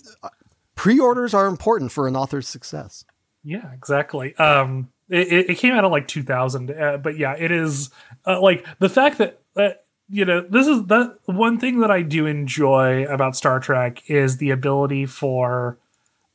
[0.76, 3.06] Pre-orders are important for an author's success.
[3.44, 4.36] yeah, exactly.
[4.38, 7.90] Um, it, it- it came out in like 2000, uh, but yeah, it is
[8.26, 9.70] uh, like the fact that uh,
[10.10, 14.38] you know this is the one thing that I do enjoy about Star Trek is
[14.38, 15.78] the ability for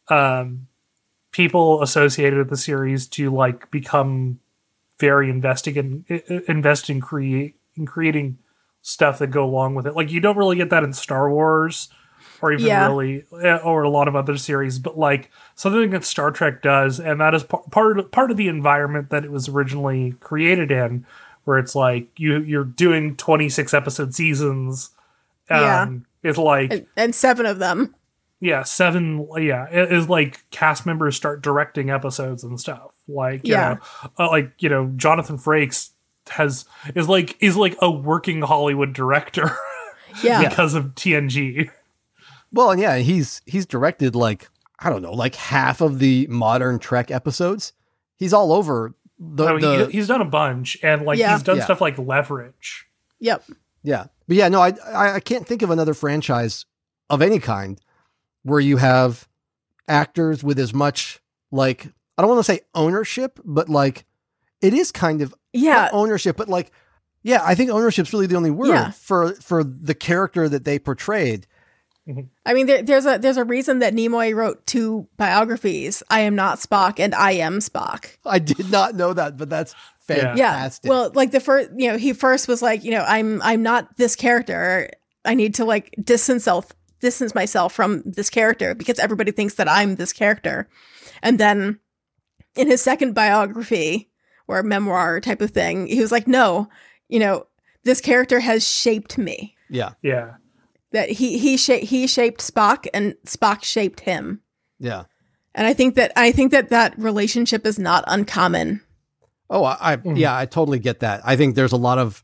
[0.09, 0.69] um
[1.33, 4.39] people associated with the series to like become
[4.99, 8.39] very invested in i- i- invest in create in creating
[8.83, 9.95] stuff that go along with it.
[9.95, 11.89] Like you don't really get that in Star Wars
[12.41, 12.87] or even Yeah.
[12.87, 16.99] really eh, or a lot of other series, but like something that Star Trek does,
[17.01, 20.71] and that is par- part of, part of the environment that it was originally created
[20.71, 21.05] in,
[21.45, 24.91] where it's like you you're doing 26 episode seasons.
[25.51, 26.31] Um, Yeah.
[26.31, 27.95] is like and, and seven of them.
[28.41, 33.53] yeah seven yeah it is like cast members start directing episodes and stuff like you
[33.55, 33.75] Yeah.
[33.75, 35.91] know, uh, like you know jonathan frakes
[36.31, 36.65] has
[36.95, 39.51] is like is like a working hollywood director
[40.23, 40.49] Yeah.
[40.49, 41.71] because of tng
[42.53, 46.79] Well, and yeah, he's he's directed like I don't know, like half of the modern
[46.79, 47.73] Trek episodes.
[48.17, 51.33] He's all over the, I mean, the he's done a bunch and like Yeah.
[51.35, 51.65] he's done Yeah.
[51.65, 52.87] stuff like leverage
[53.21, 53.45] Yep.
[53.83, 54.07] yeah.
[54.29, 56.65] But yeah, no, I, I I can't think of another franchise
[57.11, 57.81] of any kind
[58.43, 59.29] where you have
[59.89, 64.05] actors with as much like I don't want to say ownership, but like
[64.61, 65.89] it is kind of Yeah.
[65.93, 66.73] ownership, but like
[67.23, 68.91] yeah, I think ownership's really the only word Yeah.
[68.93, 71.47] for for the character that they portrayed.
[72.09, 72.21] Mm-hmm.
[72.47, 76.03] I mean, there, there's a there's a reason that Nimoy wrote two biographies.
[76.09, 78.17] I am not Spock, and I am Spock.
[78.25, 79.75] I did not know that, but that's
[80.09, 80.17] Yeah.
[80.37, 80.53] Yeah.
[80.53, 80.89] fantastic.
[80.89, 83.97] Well, like the first, you know, he first was like, you know, I'm I'm not
[83.97, 84.89] this character.
[85.25, 86.69] I need to like distance self
[87.01, 90.69] distance myself from this character because everybody thinks that I'm this character.
[91.25, 91.81] And then
[92.57, 94.11] in his second biography
[94.49, 96.69] or memoir type of thing, he was like, no,
[97.09, 97.47] you know,
[97.85, 99.55] this character has shaped me.
[99.71, 100.35] yeah, yeah
[100.93, 104.41] That he he sha- he shaped Spock and Spock shaped him.
[104.79, 105.05] yeah.
[105.55, 108.83] And I think that I think that that relationship is not uncommon.
[109.49, 110.19] Oh, I, I Mhm.
[110.19, 111.23] yeah, I totally get that.
[111.25, 112.23] I think there's a lot of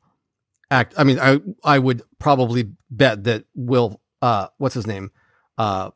[0.71, 0.93] act.
[0.99, 5.13] I mean, I I would probably bet that Will, uh, what's his name,
[5.57, 5.91] uh,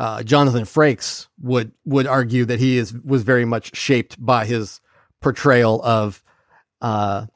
[0.00, 4.80] uh, Jonathan Frakes would would argue that he is was very much shaped by his
[5.20, 6.24] portrayal of,
[6.80, 7.26] uh,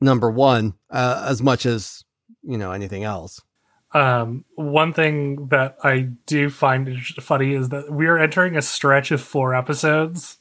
[0.00, 2.04] number one, uh, as much as
[2.42, 3.42] you know anything else.
[3.92, 9.10] Um, one thing that I do find funny is that we are entering a stretch
[9.10, 10.38] of four episodes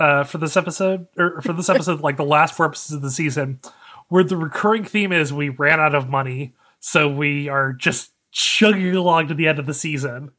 [0.00, 3.10] uh, for this episode, or for this episode, like the last four episodes of the
[3.12, 3.60] season,
[4.08, 8.94] where the recurring theme is we ran out of money, so we are just chugging
[8.94, 10.32] along to the end of the season.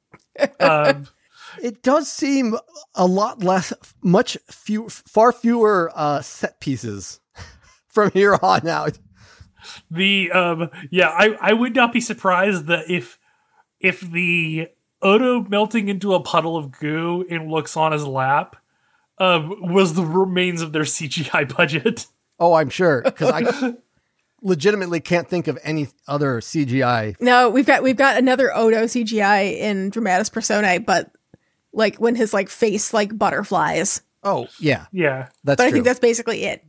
[0.60, 1.08] Um,
[1.62, 2.58] It does seem
[2.96, 3.72] a lot less,
[4.04, 7.22] much few, far fewer uh, set pieces
[7.88, 9.00] from here on out.
[9.90, 13.18] the um, yeah, I I would not be surprised that if
[13.80, 14.68] if the
[15.02, 18.58] Odo melting into a puddle of goo in Lwaxana's lap
[19.18, 22.08] um, was the remains of their CGI budget.
[22.38, 23.76] Oh, I'm sure because I
[24.46, 27.16] legitimately can't think of any other CGI.
[27.20, 31.12] No, we've got we've got another Odo CGI in Dramatis Personae, but
[31.74, 34.02] like when his like face like butterflies.
[34.24, 36.64] Oh, yeah, Yeah, that's But I think that's basically it.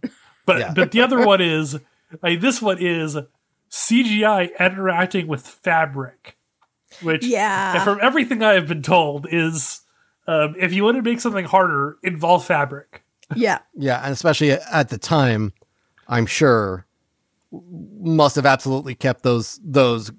[0.44, 0.72] but Yeah.
[0.74, 1.78] but the other one is
[2.22, 3.16] like this one is
[3.70, 6.36] CGI interacting with fabric,
[7.02, 7.82] which Yeah.
[7.84, 9.80] from everything I have been told is
[10.28, 13.02] um, if you want to make something harder, involve fabric.
[13.34, 13.58] Yeah.
[13.74, 15.52] yeah, and especially at the time,
[16.08, 16.85] I'm sure
[18.00, 20.12] must have absolutely kept those those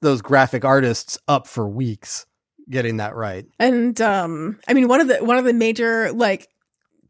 [0.00, 2.26] those graphic artists up for weeks
[2.68, 3.46] getting that right.
[3.58, 6.48] And um I mean one of the one of the major like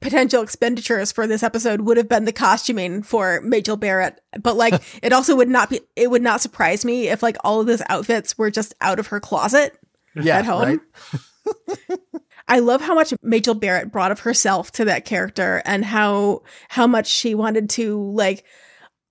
[0.00, 4.20] potential expenditures for this episode would have been the costuming for Majel Barrett.
[4.40, 7.60] But like it also would not be it would not surprise me if like all
[7.60, 9.78] of those outfits were just out of her closet.
[10.14, 10.80] Yeah, At home?
[10.80, 11.98] right.
[12.48, 16.86] I love how much Majel Barrett brought of herself to that character and how how
[16.86, 18.44] much she wanted to like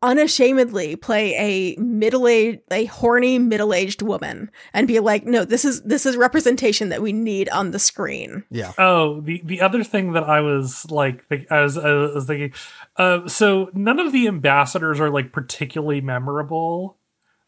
[0.01, 6.05] unashamedly play a middle-aged a horny middle-aged woman and be like no this is this
[6.05, 10.23] is representation that we need on the screen Yeah, Oh, the the other thing that
[10.23, 12.53] I was like, think, I was, I was thinking,
[12.95, 16.97] uh, so none of the ambassadors are like particularly memorable.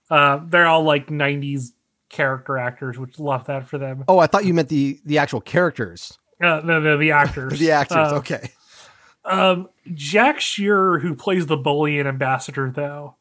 [0.09, 1.71] Uh, they're all like '90s
[2.09, 4.03] character actors, which love that for them.
[4.09, 7.71] Oh, I thought you meant the the actual characters, Uh, no, no, the actors, the
[7.71, 8.11] actors.
[8.11, 8.51] Uh, okay.
[9.23, 13.15] Um, Jack Shearer, who plays the Bolian ambassador, though,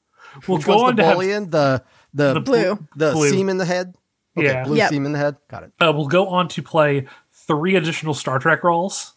[0.47, 1.51] will Which go one's on the to have?
[1.51, 1.83] The
[2.15, 3.31] the The blue the blue.
[3.31, 3.95] seam in the head.
[4.37, 4.65] Okay, Yeah.
[4.65, 4.91] blue Yep.
[4.91, 5.37] seam in the head.
[5.49, 5.73] Got it.
[5.81, 9.15] uh, will go on to play three additional Star Trek roles,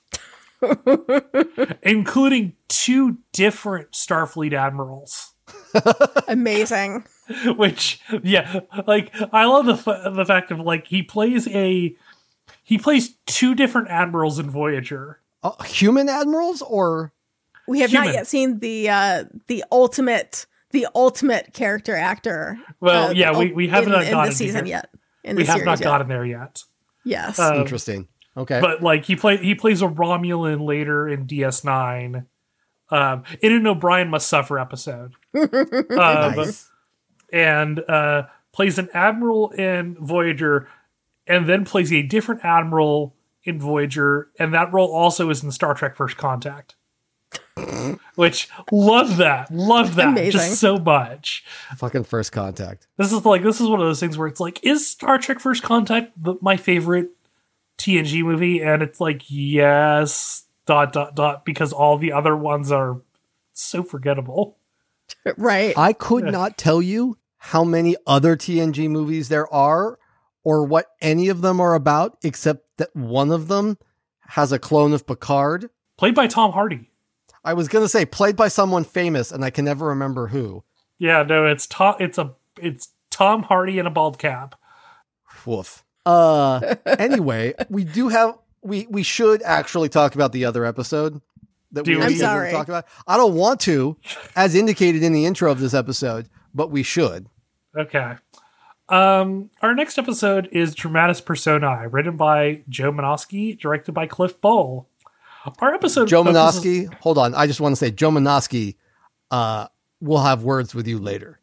[1.84, 5.34] including two different Starfleet admirals.
[6.28, 7.04] amazing
[7.58, 11.96] Which, yeah, like I love the f- the fact of like he plays a
[12.64, 15.20] he plays two different admirals in Voyager.
[15.42, 17.12] Uh, human admirals or
[17.68, 18.08] we have Human.
[18.08, 23.52] not yet seen the uh the ultimate the ultimate character actor Well, uh, yeah, we,
[23.54, 24.90] we haven't in, in the season yet
[25.24, 25.86] in We the have not yet.
[25.86, 26.64] gotten there yet.
[27.06, 28.08] yes Um, interesting.
[28.36, 28.60] Okay.
[28.60, 32.26] but like he play he plays a Romulan later in DS9,
[32.90, 35.50] um, in an O'Brien Must Suffer episode, um,
[35.92, 36.70] nice.
[37.32, 40.68] and uh, plays an admiral in Voyager,
[41.28, 45.74] and then plays a different admiral in Voyager, and that role also is in Star
[45.76, 46.76] Trek First Contact.
[48.16, 50.32] Which love that, love that Amazing.
[50.32, 51.44] just so much.
[51.78, 52.88] Fucking first contact.
[52.98, 55.40] This is like this is one of those things where it's like, is Star Trek
[55.40, 57.10] First Contact the, my favorite
[57.78, 58.62] TNG movie?
[58.62, 63.02] And it's like, yes, dot dot dot, because all the other ones are
[63.54, 64.58] so forgettable.
[65.38, 65.78] right.
[65.78, 70.00] I could not tell you how many other TNG movies there are
[70.44, 73.78] or what any of them are about, except that one of them
[74.28, 75.70] has a clone of Picard.
[75.98, 76.90] Played by Tom Hardy.
[77.44, 80.64] I was going to say played by someone famous, and I can never remember who.
[81.00, 81.96] Yeah, no, it's Tom.
[82.00, 84.56] It's a it's Tom Hardy in a bald cap.
[85.46, 85.84] Woof.
[86.06, 91.22] Uh, anyway, we do have we we should actually talk about the other episode
[91.74, 92.06] that Do we were we?
[92.06, 92.52] I'm to sorry.
[92.52, 92.86] talk about.
[93.08, 93.98] I don't want to,
[94.36, 97.28] as indicated in the intro of this episode, but we should.
[97.78, 98.16] Okay.
[98.90, 104.88] Um, our next episode is Dramatis Personae, written by Joe Menosky, directed by Cliff Bole.
[105.60, 107.34] Our episode Joe focuses- Menosky, hold on.
[107.36, 108.76] I just want to say Joe Menosky
[109.32, 109.68] uh,
[110.00, 111.40] will have words with you later.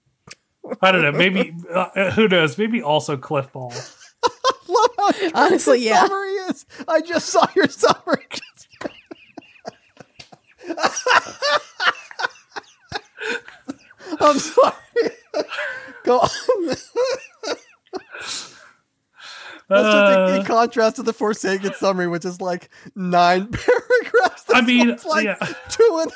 [0.81, 1.13] I don't know.
[1.13, 2.57] Maybe uh, who knows?
[2.57, 3.73] Maybe also Cliff Bole.
[4.69, 6.03] Love how Honestly, yeah.
[6.07, 6.65] summary is.
[6.87, 8.25] I just saw your summary.
[14.21, 14.75] I'm sorry.
[16.05, 16.29] Go on.
[19.71, 24.45] That's just in, in Uh, contrast to the Forsaken summary, which is like nine paragraphs.
[24.53, 25.37] I mean, one's like yeah.
[25.69, 26.13] two and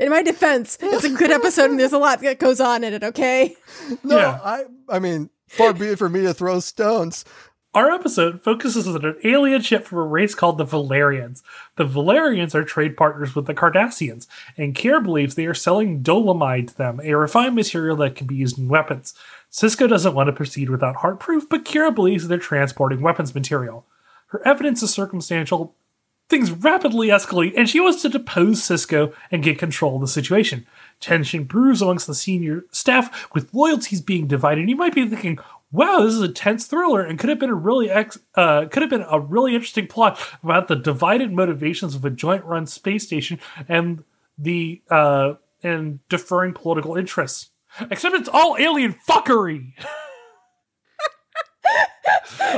[0.00, 2.94] In my defense, it's a good episode and there's a lot that goes on in
[2.94, 3.56] it, okay?
[4.02, 4.18] no.
[4.18, 4.40] Yeah.
[4.42, 7.24] I, I mean, far be it for me to throw stones.
[7.74, 11.42] Our episode focuses on an alien ship from a race called the Valerians.
[11.76, 14.26] The Valerians are trade partners with the Cardassians,
[14.56, 18.34] and Kira believes they are selling dolamide to them, a refined material that can be
[18.34, 19.14] used in weapons.
[19.50, 23.86] Sisko doesn't want to proceed without hard proof, but Kira believes they're transporting weapons material.
[24.28, 25.74] Her evidence is circumstantial.
[26.28, 30.66] Things rapidly escalate, and she wants to depose Sisko and get control of the situation.
[31.00, 34.68] Tension brews amongst the senior staff, with loyalties being divided.
[34.68, 35.38] You might be thinking,
[35.72, 38.82] "Wow, this is a tense thriller," and could have been a really ex- uh, could
[38.82, 43.38] have been a really interesting plot about the divided motivations of a joint-run space station
[43.66, 44.04] and
[44.36, 47.48] the uh, and deferring political interests.
[47.90, 49.72] Except it's all alien fuckery.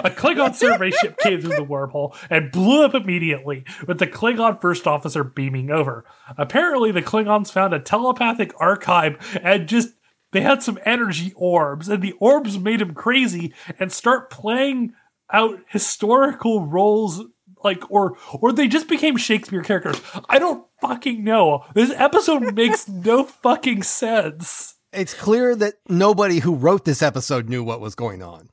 [0.04, 4.60] A Klingon survey ship came through the wormhole and blew up immediately, with the Klingon
[4.60, 6.04] first officer beaming over.
[6.38, 9.90] Apparently, the Klingons found a telepathic archive and just
[10.32, 14.92] they had some energy orbs, and the orbs made him crazy and start playing
[15.32, 17.22] out historical roles
[17.64, 20.00] like or or they just became Shakespeare characters.
[20.28, 21.64] I don't fucking know.
[21.74, 24.76] This episode makes no fucking sense.
[24.92, 28.50] It's clear that nobody who wrote this episode knew what was going on.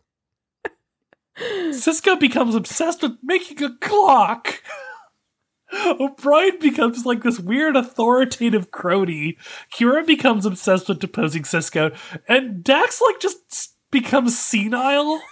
[1.37, 4.61] Sisko becomes obsessed with making a clock.
[5.73, 9.37] O'Brien becomes like this weird authoritative crony.
[9.73, 11.95] Kira becomes obsessed with deposing Sisko,
[12.27, 15.21] and Dax like just becomes senile.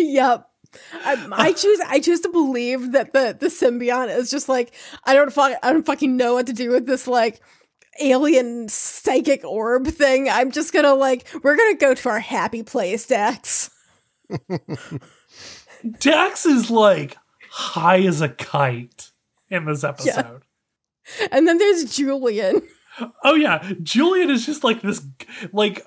[0.00, 0.48] Yep.
[0.92, 1.52] I, I uh.
[1.54, 5.58] choose I choose to believe that the the symbiont is just like I don't fuck
[5.60, 7.40] I don't fucking know what to do with this like
[8.00, 10.28] alien psychic orb thing.
[10.28, 13.70] I'm just gonna like we're gonna go to our happy place, Dax.
[16.00, 17.16] Dax is like
[17.50, 19.10] high as a kite
[19.50, 20.42] in this episode.
[21.32, 22.62] And then there's Julian.
[23.24, 25.04] Oh yeah, Julian is just like this
[25.52, 25.84] like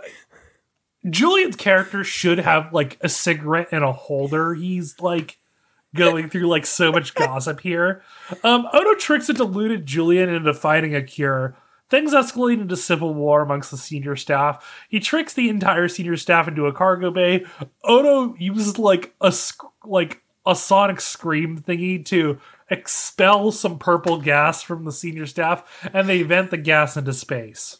[1.10, 4.54] Julian's character should have like a cigarette and a holder.
[4.54, 5.38] He's like
[5.94, 8.02] going through like so much gossip here.
[8.44, 11.56] Um Odo tricks a deluded Julian into finding a cure.
[11.92, 14.66] Things escalate into civil war amongst the senior staff.
[14.88, 17.46] He tricks the entire senior staff into a cargo bay.
[17.84, 19.34] Odo uses like a
[19.84, 22.40] like a sonic scream thingy to
[22.70, 27.80] expel some purple gas from the senior staff, and they vent the gas into space.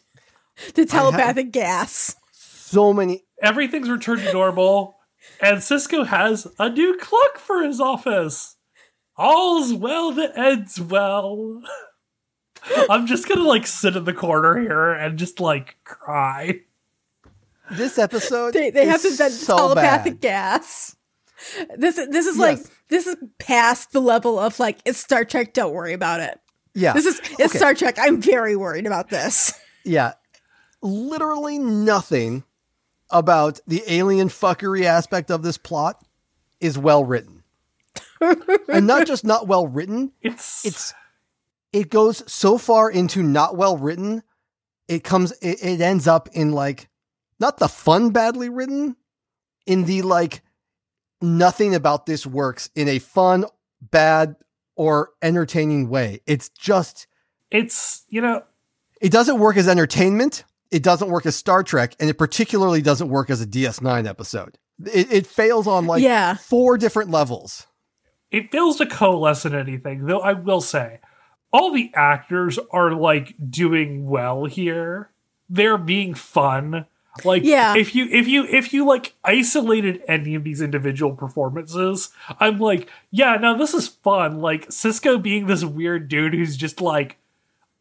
[0.74, 2.14] The telepathic gas.
[2.32, 3.24] So many.
[3.40, 4.96] Everything's returned to normal,
[5.40, 8.56] and Sisko has a new clock for his office.
[9.16, 11.62] All's well that ends well.
[12.90, 16.60] I'm just gonna like sit in the corner here and just like cry.
[17.70, 18.54] This episode.
[18.54, 20.20] They they have to vent so telepathic bad.
[20.20, 20.96] gas.
[21.76, 22.70] This this is like Yes.
[22.88, 25.54] this is past the level of like it's Star Trek.
[25.54, 26.38] Don't worry about it.
[26.74, 26.92] Yeah.
[26.92, 27.58] This is it's Okay.
[27.58, 27.96] Star Trek.
[27.98, 29.52] I'm very worried about this.
[29.84, 30.12] Yeah.
[30.80, 32.44] Literally nothing
[33.10, 36.04] about the alien fuckery aspect of this plot
[36.60, 37.42] is well written.
[38.68, 40.94] and not just not well written, It's it's
[41.72, 44.22] it goes so far into not well written,
[44.88, 46.88] it comes it, it ends up in like
[47.40, 48.96] not the fun badly written,
[49.66, 50.42] in the like
[51.20, 53.44] nothing about this works in a fun,
[53.80, 54.36] bad,
[54.76, 56.20] or entertaining way.
[56.26, 57.06] It's just
[57.50, 58.42] It's you know
[59.00, 60.44] it doesn't work as entertainment.
[60.70, 64.56] It doesn't work as Star Trek, and it particularly doesn't work as a DS9 episode.
[64.86, 66.34] It, it fails on like Yeah.
[66.36, 67.66] four different levels.
[68.30, 70.06] it fails to coalesce in anything.
[70.06, 71.00] Though I will say,
[71.52, 75.10] all the actors are like doing well here.
[75.48, 76.86] They're being fun.
[77.24, 77.76] Like Yeah.
[77.76, 82.08] if you if you if you like isolated any of these individual performances,
[82.40, 84.40] I'm like, yeah, now this is fun.
[84.40, 87.18] Like Sisko being this weird dude who's just like,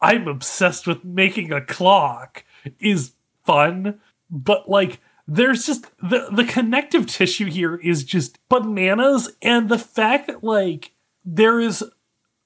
[0.01, 2.43] I'm obsessed with making a clock
[2.79, 3.13] is
[3.45, 3.99] fun,
[4.29, 10.27] but like there's just the the connective tissue here is just bananas and the fact
[10.27, 10.91] that like
[11.23, 11.85] there is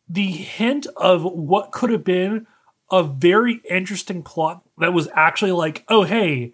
[0.07, 2.47] the hint of what could have been
[2.91, 6.53] a very interesting plot that was actually like, oh hey,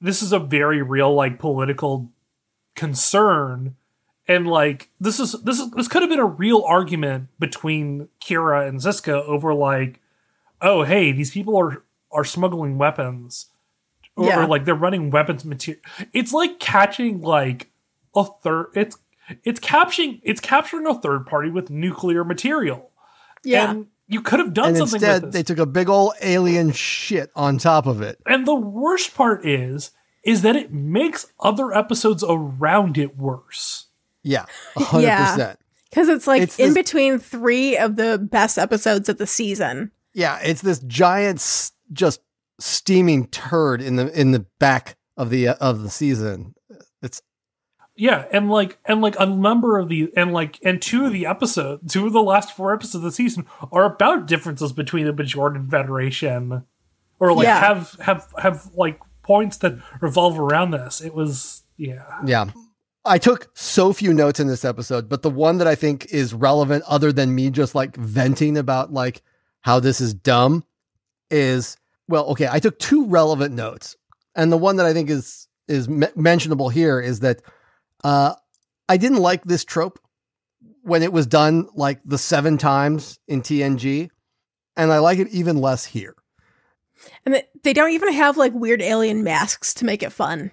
[0.00, 2.10] this is a very real like political
[2.74, 3.74] concern
[4.28, 8.68] and like this is this is this could have been a real argument between Kira
[8.68, 10.00] and Sisko over like
[10.62, 11.82] oh hey these people are
[12.12, 13.46] are smuggling weapons
[14.16, 14.46] or, Yeah.
[14.46, 15.82] like they're running weapons material
[16.12, 17.70] it's like catching like
[18.14, 18.98] a third it's
[19.44, 22.90] it's capturing it's capturing a third party with nuclear material
[23.44, 23.70] Yeah.
[23.70, 26.72] and you could have done and something instead, with they took a big old alien
[26.72, 28.18] shit on top of it.
[28.26, 29.90] and the worst part is
[30.24, 33.86] is that it makes other episodes around it worse
[34.22, 35.30] Yeah, a hundred Yeah.
[35.34, 35.58] percent.
[35.90, 39.90] Because it's like It's in this- between three of the best episodes of the season.
[40.12, 42.20] Yeah, it's this giant, just
[42.60, 46.54] steaming turd in the in the back of the uh, of the season.
[47.98, 51.12] It's Yeah, and like and like a number of the and like and two of
[51.12, 55.06] the episodes, two of the last four episodes of the season are about differences between
[55.06, 56.64] the Bajor and Federation,
[57.18, 57.60] or like Yeah.
[57.60, 61.00] have have have like points that revolve around this.
[61.00, 62.46] It was yeah, yeah.
[63.04, 66.34] I took so few notes in this episode, but the one that I think is
[66.34, 69.22] relevant, other than me just like venting about like
[69.62, 70.64] how this is dumb,
[71.30, 71.76] is
[72.08, 72.48] well, okay.
[72.50, 73.96] I took two relevant notes,
[74.34, 77.42] and the one that I think is is me- mentionable here is that
[78.04, 78.34] uh,
[78.88, 79.98] I didn't like this trope
[80.82, 84.08] when it was done like the seven times in TNG,
[84.76, 86.14] and I like it even less here.
[87.26, 90.50] And they- they don't even have like weird alien masks to make it fun.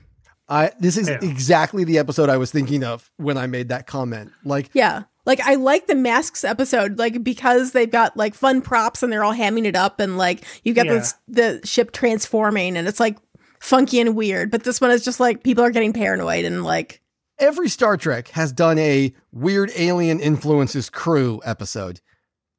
[0.48, 1.18] I this is Yeah.
[1.22, 4.32] exactly the episode I was thinking of when I made that comment.
[4.44, 5.04] Like Yeah.
[5.26, 9.24] Like I like the masks episode, like because they've got like fun props and they're
[9.24, 10.94] all hamming it up and like you've got Yeah.
[10.94, 13.18] this the ship transforming and it's like
[13.60, 14.52] funky and weird.
[14.52, 17.02] But this one is just like people are getting paranoid and like
[17.40, 22.02] every Star Trek has done a weird alien influences crew episode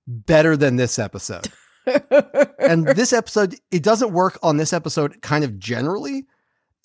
[0.06, 1.48] better than this episode.
[2.58, 6.26] and this episode, it doesn't work on this episode kind of generally,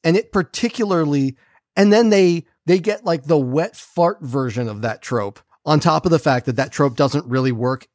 [0.04, 1.38] and it particularly,
[1.76, 6.06] and then they they get like the wet fart version of that trope on top
[6.06, 7.88] of the fact that that trope doesn't really work.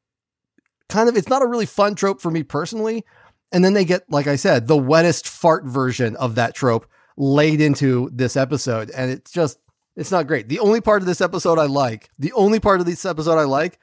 [0.89, 3.05] Kind of, it's not a really fun trope for me personally.
[3.53, 6.87] And then they get, like I said, the wettest fart version of that trope
[7.17, 9.59] laid into this episode, and it's just
[9.97, 10.49] it's not great.
[10.49, 13.45] The only part of this episode I like, the only part of this episode I
[13.45, 13.81] like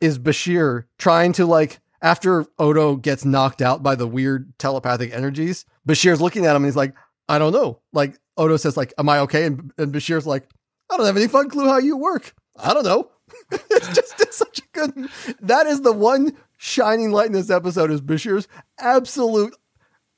[0.00, 5.64] is Bashir trying to like after Odo gets knocked out by the weird telepathic energies,
[5.86, 6.94] Bashir's looking at him and he's like,
[7.28, 7.80] I don't know.
[7.92, 9.44] Like Odo says, like, am I okay?
[9.44, 10.48] And, and Bashir's like,
[10.90, 12.34] I don't have any fun clue how you work.
[12.56, 13.10] I don't know.
[13.50, 15.08] it's just it's such a good
[15.40, 19.54] that is the one shining light in this episode is Bashir's absolute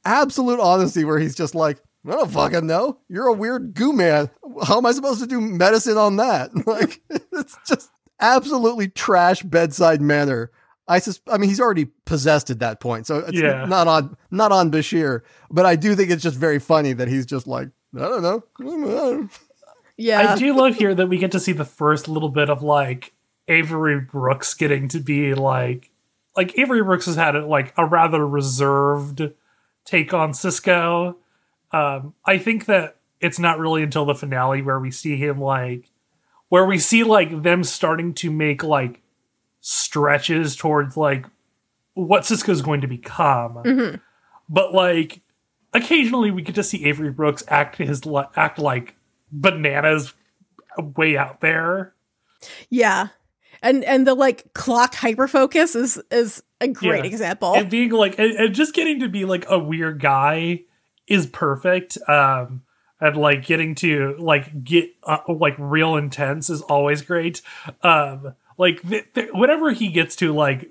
[0.05, 2.99] absolute honesty where he's just like, I don't fucking know.
[3.09, 4.31] You're a weird goo man.
[4.67, 6.51] How am I supposed to do medicine on that?
[6.67, 7.91] Like, it's just
[8.21, 10.51] absolutely trash bedside manner.
[10.89, 13.65] I sus- I mean, he's already possessed at that point, so it's Yeah.
[13.67, 15.21] not on not on Bashir.
[15.51, 19.29] But I do think it's just very funny that he's just like, I don't know.
[19.97, 20.33] yeah.
[20.33, 23.13] I do love here that we get to see the first little bit of like
[23.49, 25.91] Avery Brooks getting to be like
[26.37, 29.33] like Avery Brooks has had like a rather reserved
[29.85, 31.17] take on Sisko.
[31.73, 35.91] Um, I think that it's not really until the finale where we see him like
[36.49, 39.03] where we see like them starting to make like
[39.61, 41.27] stretches towards like
[41.95, 44.01] what Sisko's going to become.
[44.49, 45.21] But like
[45.73, 48.03] occasionally we get to see Avery Brooks act his
[48.35, 48.97] act like
[49.31, 50.15] bananas
[50.97, 51.95] way out there.
[52.69, 53.09] yeah.
[53.63, 57.11] And and the like clock hyperfocus is is a great Yeah.
[57.11, 57.55] example.
[57.55, 60.63] And being like and, and just getting to be like a weird guy
[61.11, 61.99] is perfect.
[62.09, 62.63] Um
[63.03, 67.43] and like getting to like get uh, like real intense is always great.
[67.83, 70.71] Um like th- th- whenever he gets to like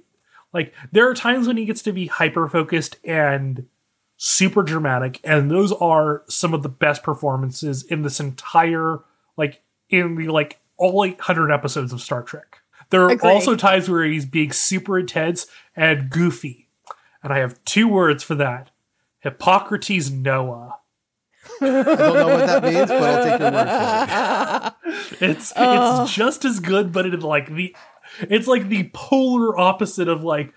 [0.54, 3.68] like there are times when he gets to be hyper focused and
[4.18, 9.00] super dramatic and those are some of the best performances in this entire
[9.38, 12.60] like in the like all 800 episodes of Star Trek.
[12.90, 13.30] There are Agree.
[13.30, 16.70] also times where he's being super intense and goofy.
[17.22, 18.72] And I have two words for that.
[19.20, 20.76] Hippocrates Noah.
[21.62, 25.20] I don't know what that means, but I'll take your word for it.
[25.30, 27.76] It's it's just as good, but in like the
[28.22, 30.54] it's like the polar opposite of like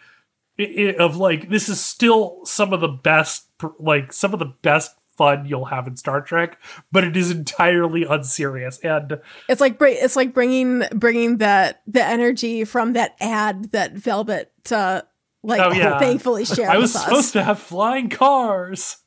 [0.59, 3.47] i- i- of like this is still some of the best
[3.79, 6.59] like some of the best fun you'll have in Star Trek,
[6.91, 12.65] but it is entirely unserious and It's like it's like bringing bringing that the energy
[12.65, 15.03] from that ad that Velvet uh,
[15.43, 15.99] like Oh, yeah.
[15.99, 17.33] thankfully shared I was with supposed us.
[17.33, 18.99] to have flying cars.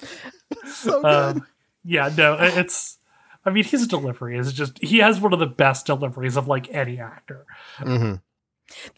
[0.66, 1.36] So good.
[1.36, 1.46] Um,
[1.84, 2.98] yeah, no, it's.
[3.44, 4.78] I mean, his delivery is just.
[4.82, 7.46] He has one of the best deliveries of like any actor.
[7.80, 8.20] Mhm.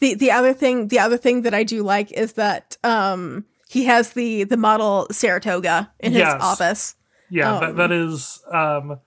[0.01, 3.85] The the other thing the other thing that I do like is that um he
[3.85, 6.43] has the the model Saratoga in his Yes.
[6.43, 6.97] office.
[7.31, 7.61] Yeah, Oh.
[7.61, 8.99] that, that is um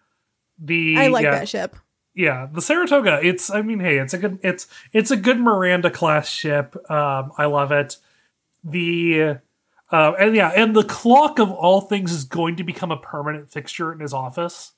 [0.59, 0.97] the.
[0.97, 1.75] I like yeah, that ship.
[2.17, 3.19] Yeah, the Saratoga.
[3.21, 3.51] It's.
[3.51, 4.39] I mean, hey, it's a good.
[4.41, 6.75] It's it's a good Miranda class ship.
[6.89, 7.97] Um, I love it.
[8.63, 9.37] The.
[9.89, 13.51] Uh, and yeah, and the clock of all things is going to become a permanent
[13.51, 14.73] fixture in his office.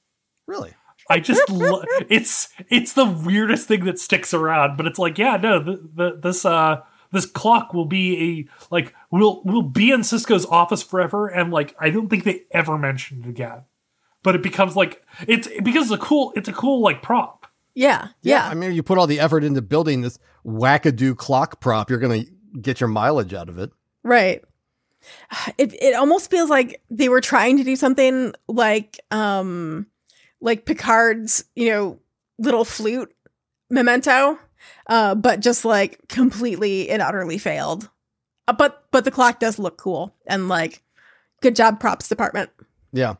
[0.48, 0.74] Really?
[1.10, 5.38] I just lo- it's it's the weirdest thing that sticks around, but it's like yeah,
[5.38, 6.82] no, the, the, this uh
[7.12, 11.74] this clock will be a like will will be in Sisko's office forever, and like
[11.80, 13.62] I don't think they ever mention it again.
[14.24, 17.48] But it becomes like it's because it's a cool it's a cool like prop.
[17.76, 18.48] Yeah, yeah.
[18.48, 22.26] I mean, you put all the effort into building this wackadoo clock prop, you're going
[22.26, 23.72] to get your mileage out of it.
[24.04, 24.44] Right.
[25.58, 29.88] It it almost feels like they were trying to do something like um
[30.42, 32.00] like Picard's, you know,
[32.38, 33.14] little flute
[33.70, 34.40] memento,
[34.88, 37.90] uh, but just like completely and utterly failed.
[38.48, 40.84] Uh, but but the clock does look cool and like
[41.42, 42.50] good job props department.
[42.92, 43.16] Yeah.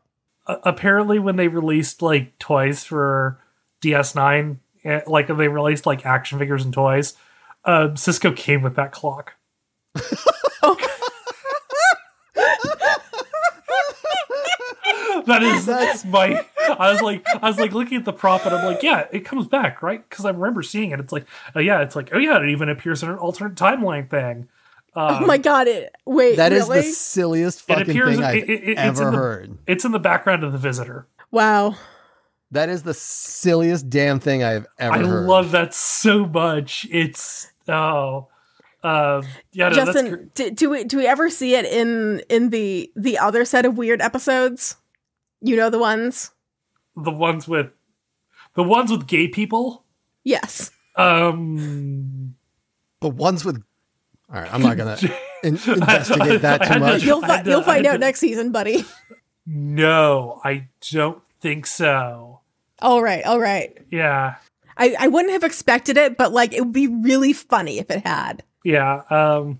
[0.64, 3.40] Apparently, when they released like toys for
[3.82, 7.14] DS9, eh, like they released like action figures and toys,
[7.64, 9.34] uh, Sisko came with that clock.
[15.26, 16.44] That is That's- my
[16.78, 19.24] i was like i was like looking at the prop and i'm like yeah it
[19.24, 20.08] comes back right?
[20.08, 21.00] Because i remember seeing it.
[21.00, 24.08] It's like oh yeah it's like oh yeah it even appears in an alternate timeline
[24.08, 24.48] thing
[24.96, 25.68] um, oh my god!
[25.68, 26.80] It wait, That is really?
[26.82, 29.58] the silliest It fucking appears- thing I've it- it- it's ever in the- heard.
[29.66, 31.76] it's in the background of the visitor wow.
[32.52, 35.28] That is the silliest damn thing I've ever i heard.
[35.28, 38.26] love that so much it's oh
[38.82, 42.20] um yeah no, that's gr- Justen, do, do we do we ever see it in
[42.28, 44.74] in the the other set of weird episodes?
[45.42, 46.32] You know the ones.
[46.96, 47.68] the ones with
[48.54, 49.84] the ones with gay people
[50.24, 50.70] Yes.
[50.96, 52.34] um
[53.00, 53.62] the ones with.
[54.32, 55.06] All right, I'm not going to
[55.42, 57.02] in- investigate that too had to- much.
[57.02, 58.84] You'll fi- had you'll I find had out to- next season, buddy.
[59.46, 62.40] no i don't think so
[62.80, 63.76] All right, all right.
[63.90, 64.36] yeah
[64.76, 68.06] I I wouldn't have expected it, but like it would be really funny if it
[68.06, 68.42] had.
[68.64, 69.02] Yeah.
[69.10, 69.58] Um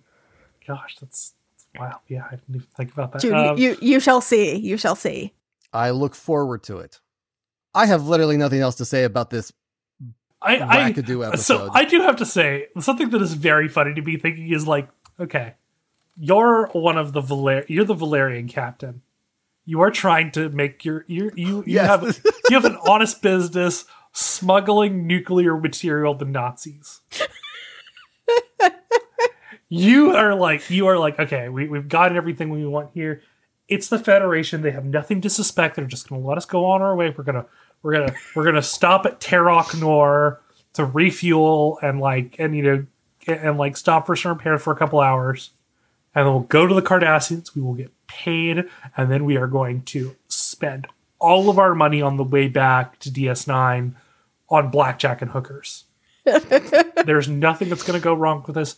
[0.67, 2.01] gosh, that's, that's wow.
[2.09, 3.21] Yeah, I didn't even think about that.
[3.21, 4.57] Dude, Um, you you shall see.
[4.57, 5.35] You shall see.
[5.75, 7.01] I look forward to it.
[7.75, 9.53] I have literally nothing else to say about this
[10.43, 14.17] I, I so I do have to say something that is very funny to be
[14.17, 14.89] thinking is like,
[15.19, 15.55] okay,
[16.19, 19.03] you're one of the Valer- you're the Valerian captain.
[19.67, 21.87] You are trying to make your you you you Yes.
[21.89, 22.03] have
[22.49, 27.01] you have an honest business smuggling nuclear material to the Nazis.
[29.69, 33.23] you are like you are like okay we, we've gotten everything we want here
[33.69, 36.65] it's the federation they have nothing to suspect they're just going to let us go
[36.67, 37.47] on our way we're going to
[37.83, 40.41] we're going to we're to stop at Terok Nor
[40.75, 42.87] to refuel and like and you know
[43.27, 45.51] and, like stop for some repairs for a couple hours
[46.15, 48.65] and then we'll go to the Cardassians we will get paid
[48.97, 50.87] and then we are going to spend
[51.19, 53.95] all of our money on the way back to DS9
[54.49, 55.85] on blackjack and hookers
[57.05, 58.77] there's nothing that's going to go wrong with this.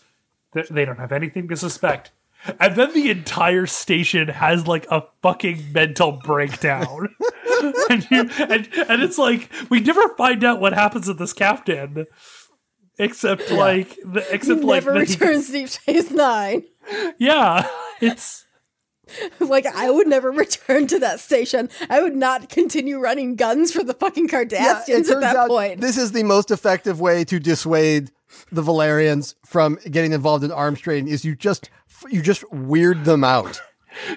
[0.70, 2.11] They don't have anything to suspect.
[2.59, 7.14] And then the entire station has like a fucking mental breakdown.
[7.90, 12.07] and, you, and and it's like we never find out what happens with this captain.
[12.98, 16.64] Except like the, except like Never that he returns Deep Space Nine.
[17.18, 17.66] yeah.
[18.00, 18.44] It's
[19.40, 21.68] like I would never return to that station.
[21.88, 25.80] I would not continue running guns for the fucking Yeah, Cardassians at that point.
[25.80, 28.11] this is the most effective way to dissuade
[28.50, 31.70] the Valerians from getting involved in arms trading is you just
[32.11, 33.61] you just weird them out.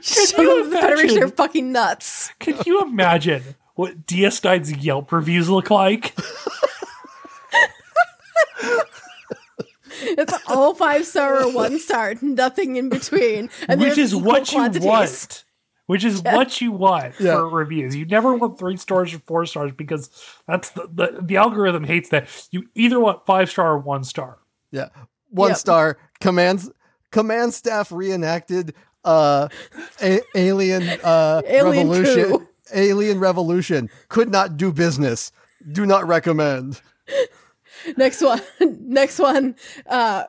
[0.01, 1.32] Show you them the Federation are imagine?
[1.36, 2.32] fucking nuts.
[2.39, 3.43] can you imagine
[3.76, 6.13] what DS9's Yelp reviews look like?
[10.07, 13.49] It's all five star or one star, nothing in between.
[13.67, 14.86] And Which is what you quantities.
[14.86, 15.45] want.
[15.88, 17.36] which is what you want Yeah.
[17.36, 17.95] for reviews.
[17.95, 20.09] You never want three stars or four stars because
[20.47, 22.28] that's the, the the algorithm hates that.
[22.51, 24.38] You either want five star or one star.
[24.71, 24.89] Yeah.
[25.30, 25.57] One Yep.
[25.57, 25.97] star.
[26.19, 26.69] Commands
[27.11, 28.73] command staff reenacted
[29.06, 29.47] uh
[30.01, 32.26] a- alien uh Alien revolution.
[32.39, 32.47] coup.
[32.74, 33.89] Alien revolution.
[34.10, 35.32] Could not do business.
[35.72, 36.82] Do not recommend.
[37.97, 38.41] Next one.
[38.60, 39.56] Next one.
[39.86, 40.24] Uh,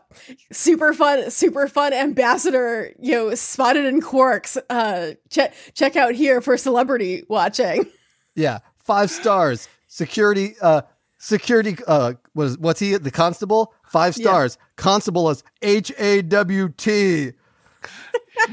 [0.52, 1.30] super fun.
[1.30, 2.92] Super fun ambassador.
[3.00, 4.58] You know, spotted in Quarks.
[4.68, 7.86] Uh, check check out here for celebrity watching.
[8.34, 8.58] Yeah.
[8.78, 9.68] Five stars.
[9.88, 10.82] Security uh
[11.18, 13.72] security uh was what's he the constable?
[13.86, 14.24] Five Yeah.
[14.24, 14.58] stars.
[14.76, 17.32] Constable is H A W T.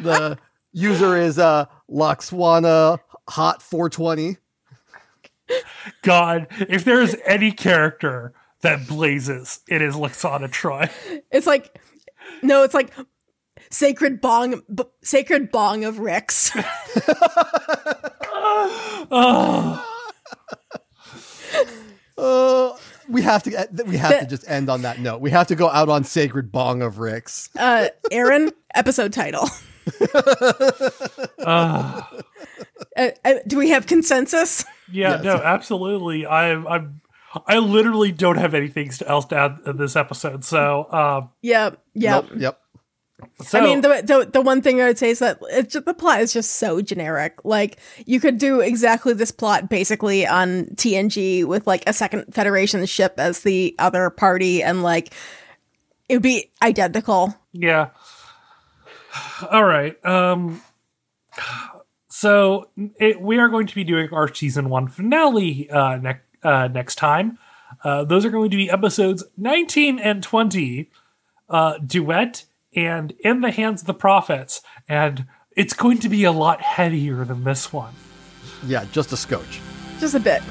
[0.01, 0.37] The
[0.71, 4.37] user is uh Lwaxana Hot 420.
[6.01, 10.89] God, if there is any character that blazes, it is Lwaxana Troi.
[11.31, 11.79] It's like,
[12.41, 12.91] no, it's like
[13.69, 16.51] sacred bong, b- sacred bong of Rix.
[19.11, 19.89] Oh,
[22.15, 22.77] Uh,
[23.09, 25.19] we have to we have to just end on that note.
[25.19, 27.49] We have to go out on sacred bong of Rix.
[27.57, 29.49] Uh, Aaron, episode title.
[31.39, 32.01] uh,
[32.95, 33.09] Uh,
[33.47, 34.65] do we have consensus?
[34.91, 35.23] yeah, Yes.
[35.23, 36.27] no, absolutely.
[36.27, 37.01] I'm, I'm,
[37.47, 40.43] I literally don't have anything else to add in this episode.
[40.45, 41.79] So, um, Yep.
[41.95, 42.25] Yep.
[42.29, 42.59] Nope, yep.
[43.41, 45.85] so I mean, the, the the one thing I would say is that it's just,
[45.85, 47.39] the plot is just so generic.
[47.43, 52.85] Like you could do exactly this plot basically on TNG with like a second Federation
[52.85, 55.13] ship as the other party, and like
[56.09, 57.33] it would be identical.
[57.53, 57.89] Yeah.
[59.49, 60.03] All right.
[60.05, 60.61] Um
[62.09, 62.69] so
[62.99, 66.95] it, we are going to be doing our season 1 finale uh next uh next
[66.95, 67.37] time.
[67.83, 70.89] Uh those are going to be episodes 19 and 20
[71.49, 75.25] uh duet and in the hands of the prophets and
[75.55, 77.93] it's going to be a lot heavier than this one.
[78.65, 79.61] Yeah, just a scotch.
[79.99, 80.41] Just a bit.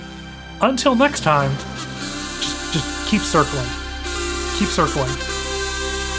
[0.61, 3.67] Until next time, just, just keep circling.
[4.59, 5.13] Keep circling.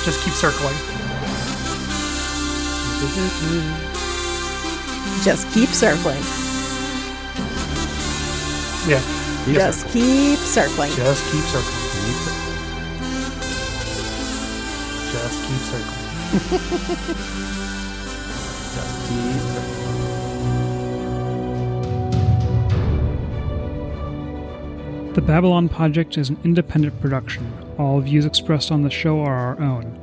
[0.04, 0.93] Just keep circling.
[5.24, 6.24] Just keep circling.
[8.88, 9.02] Yeah.
[9.46, 10.92] Keep Just keep circling.
[10.94, 11.80] Just keep circling.
[15.12, 16.00] Just keep circling.
[18.74, 19.44] Just keep
[25.14, 27.54] The Babylon Project is an independent production.
[27.78, 30.03] All views expressed on the show are our own.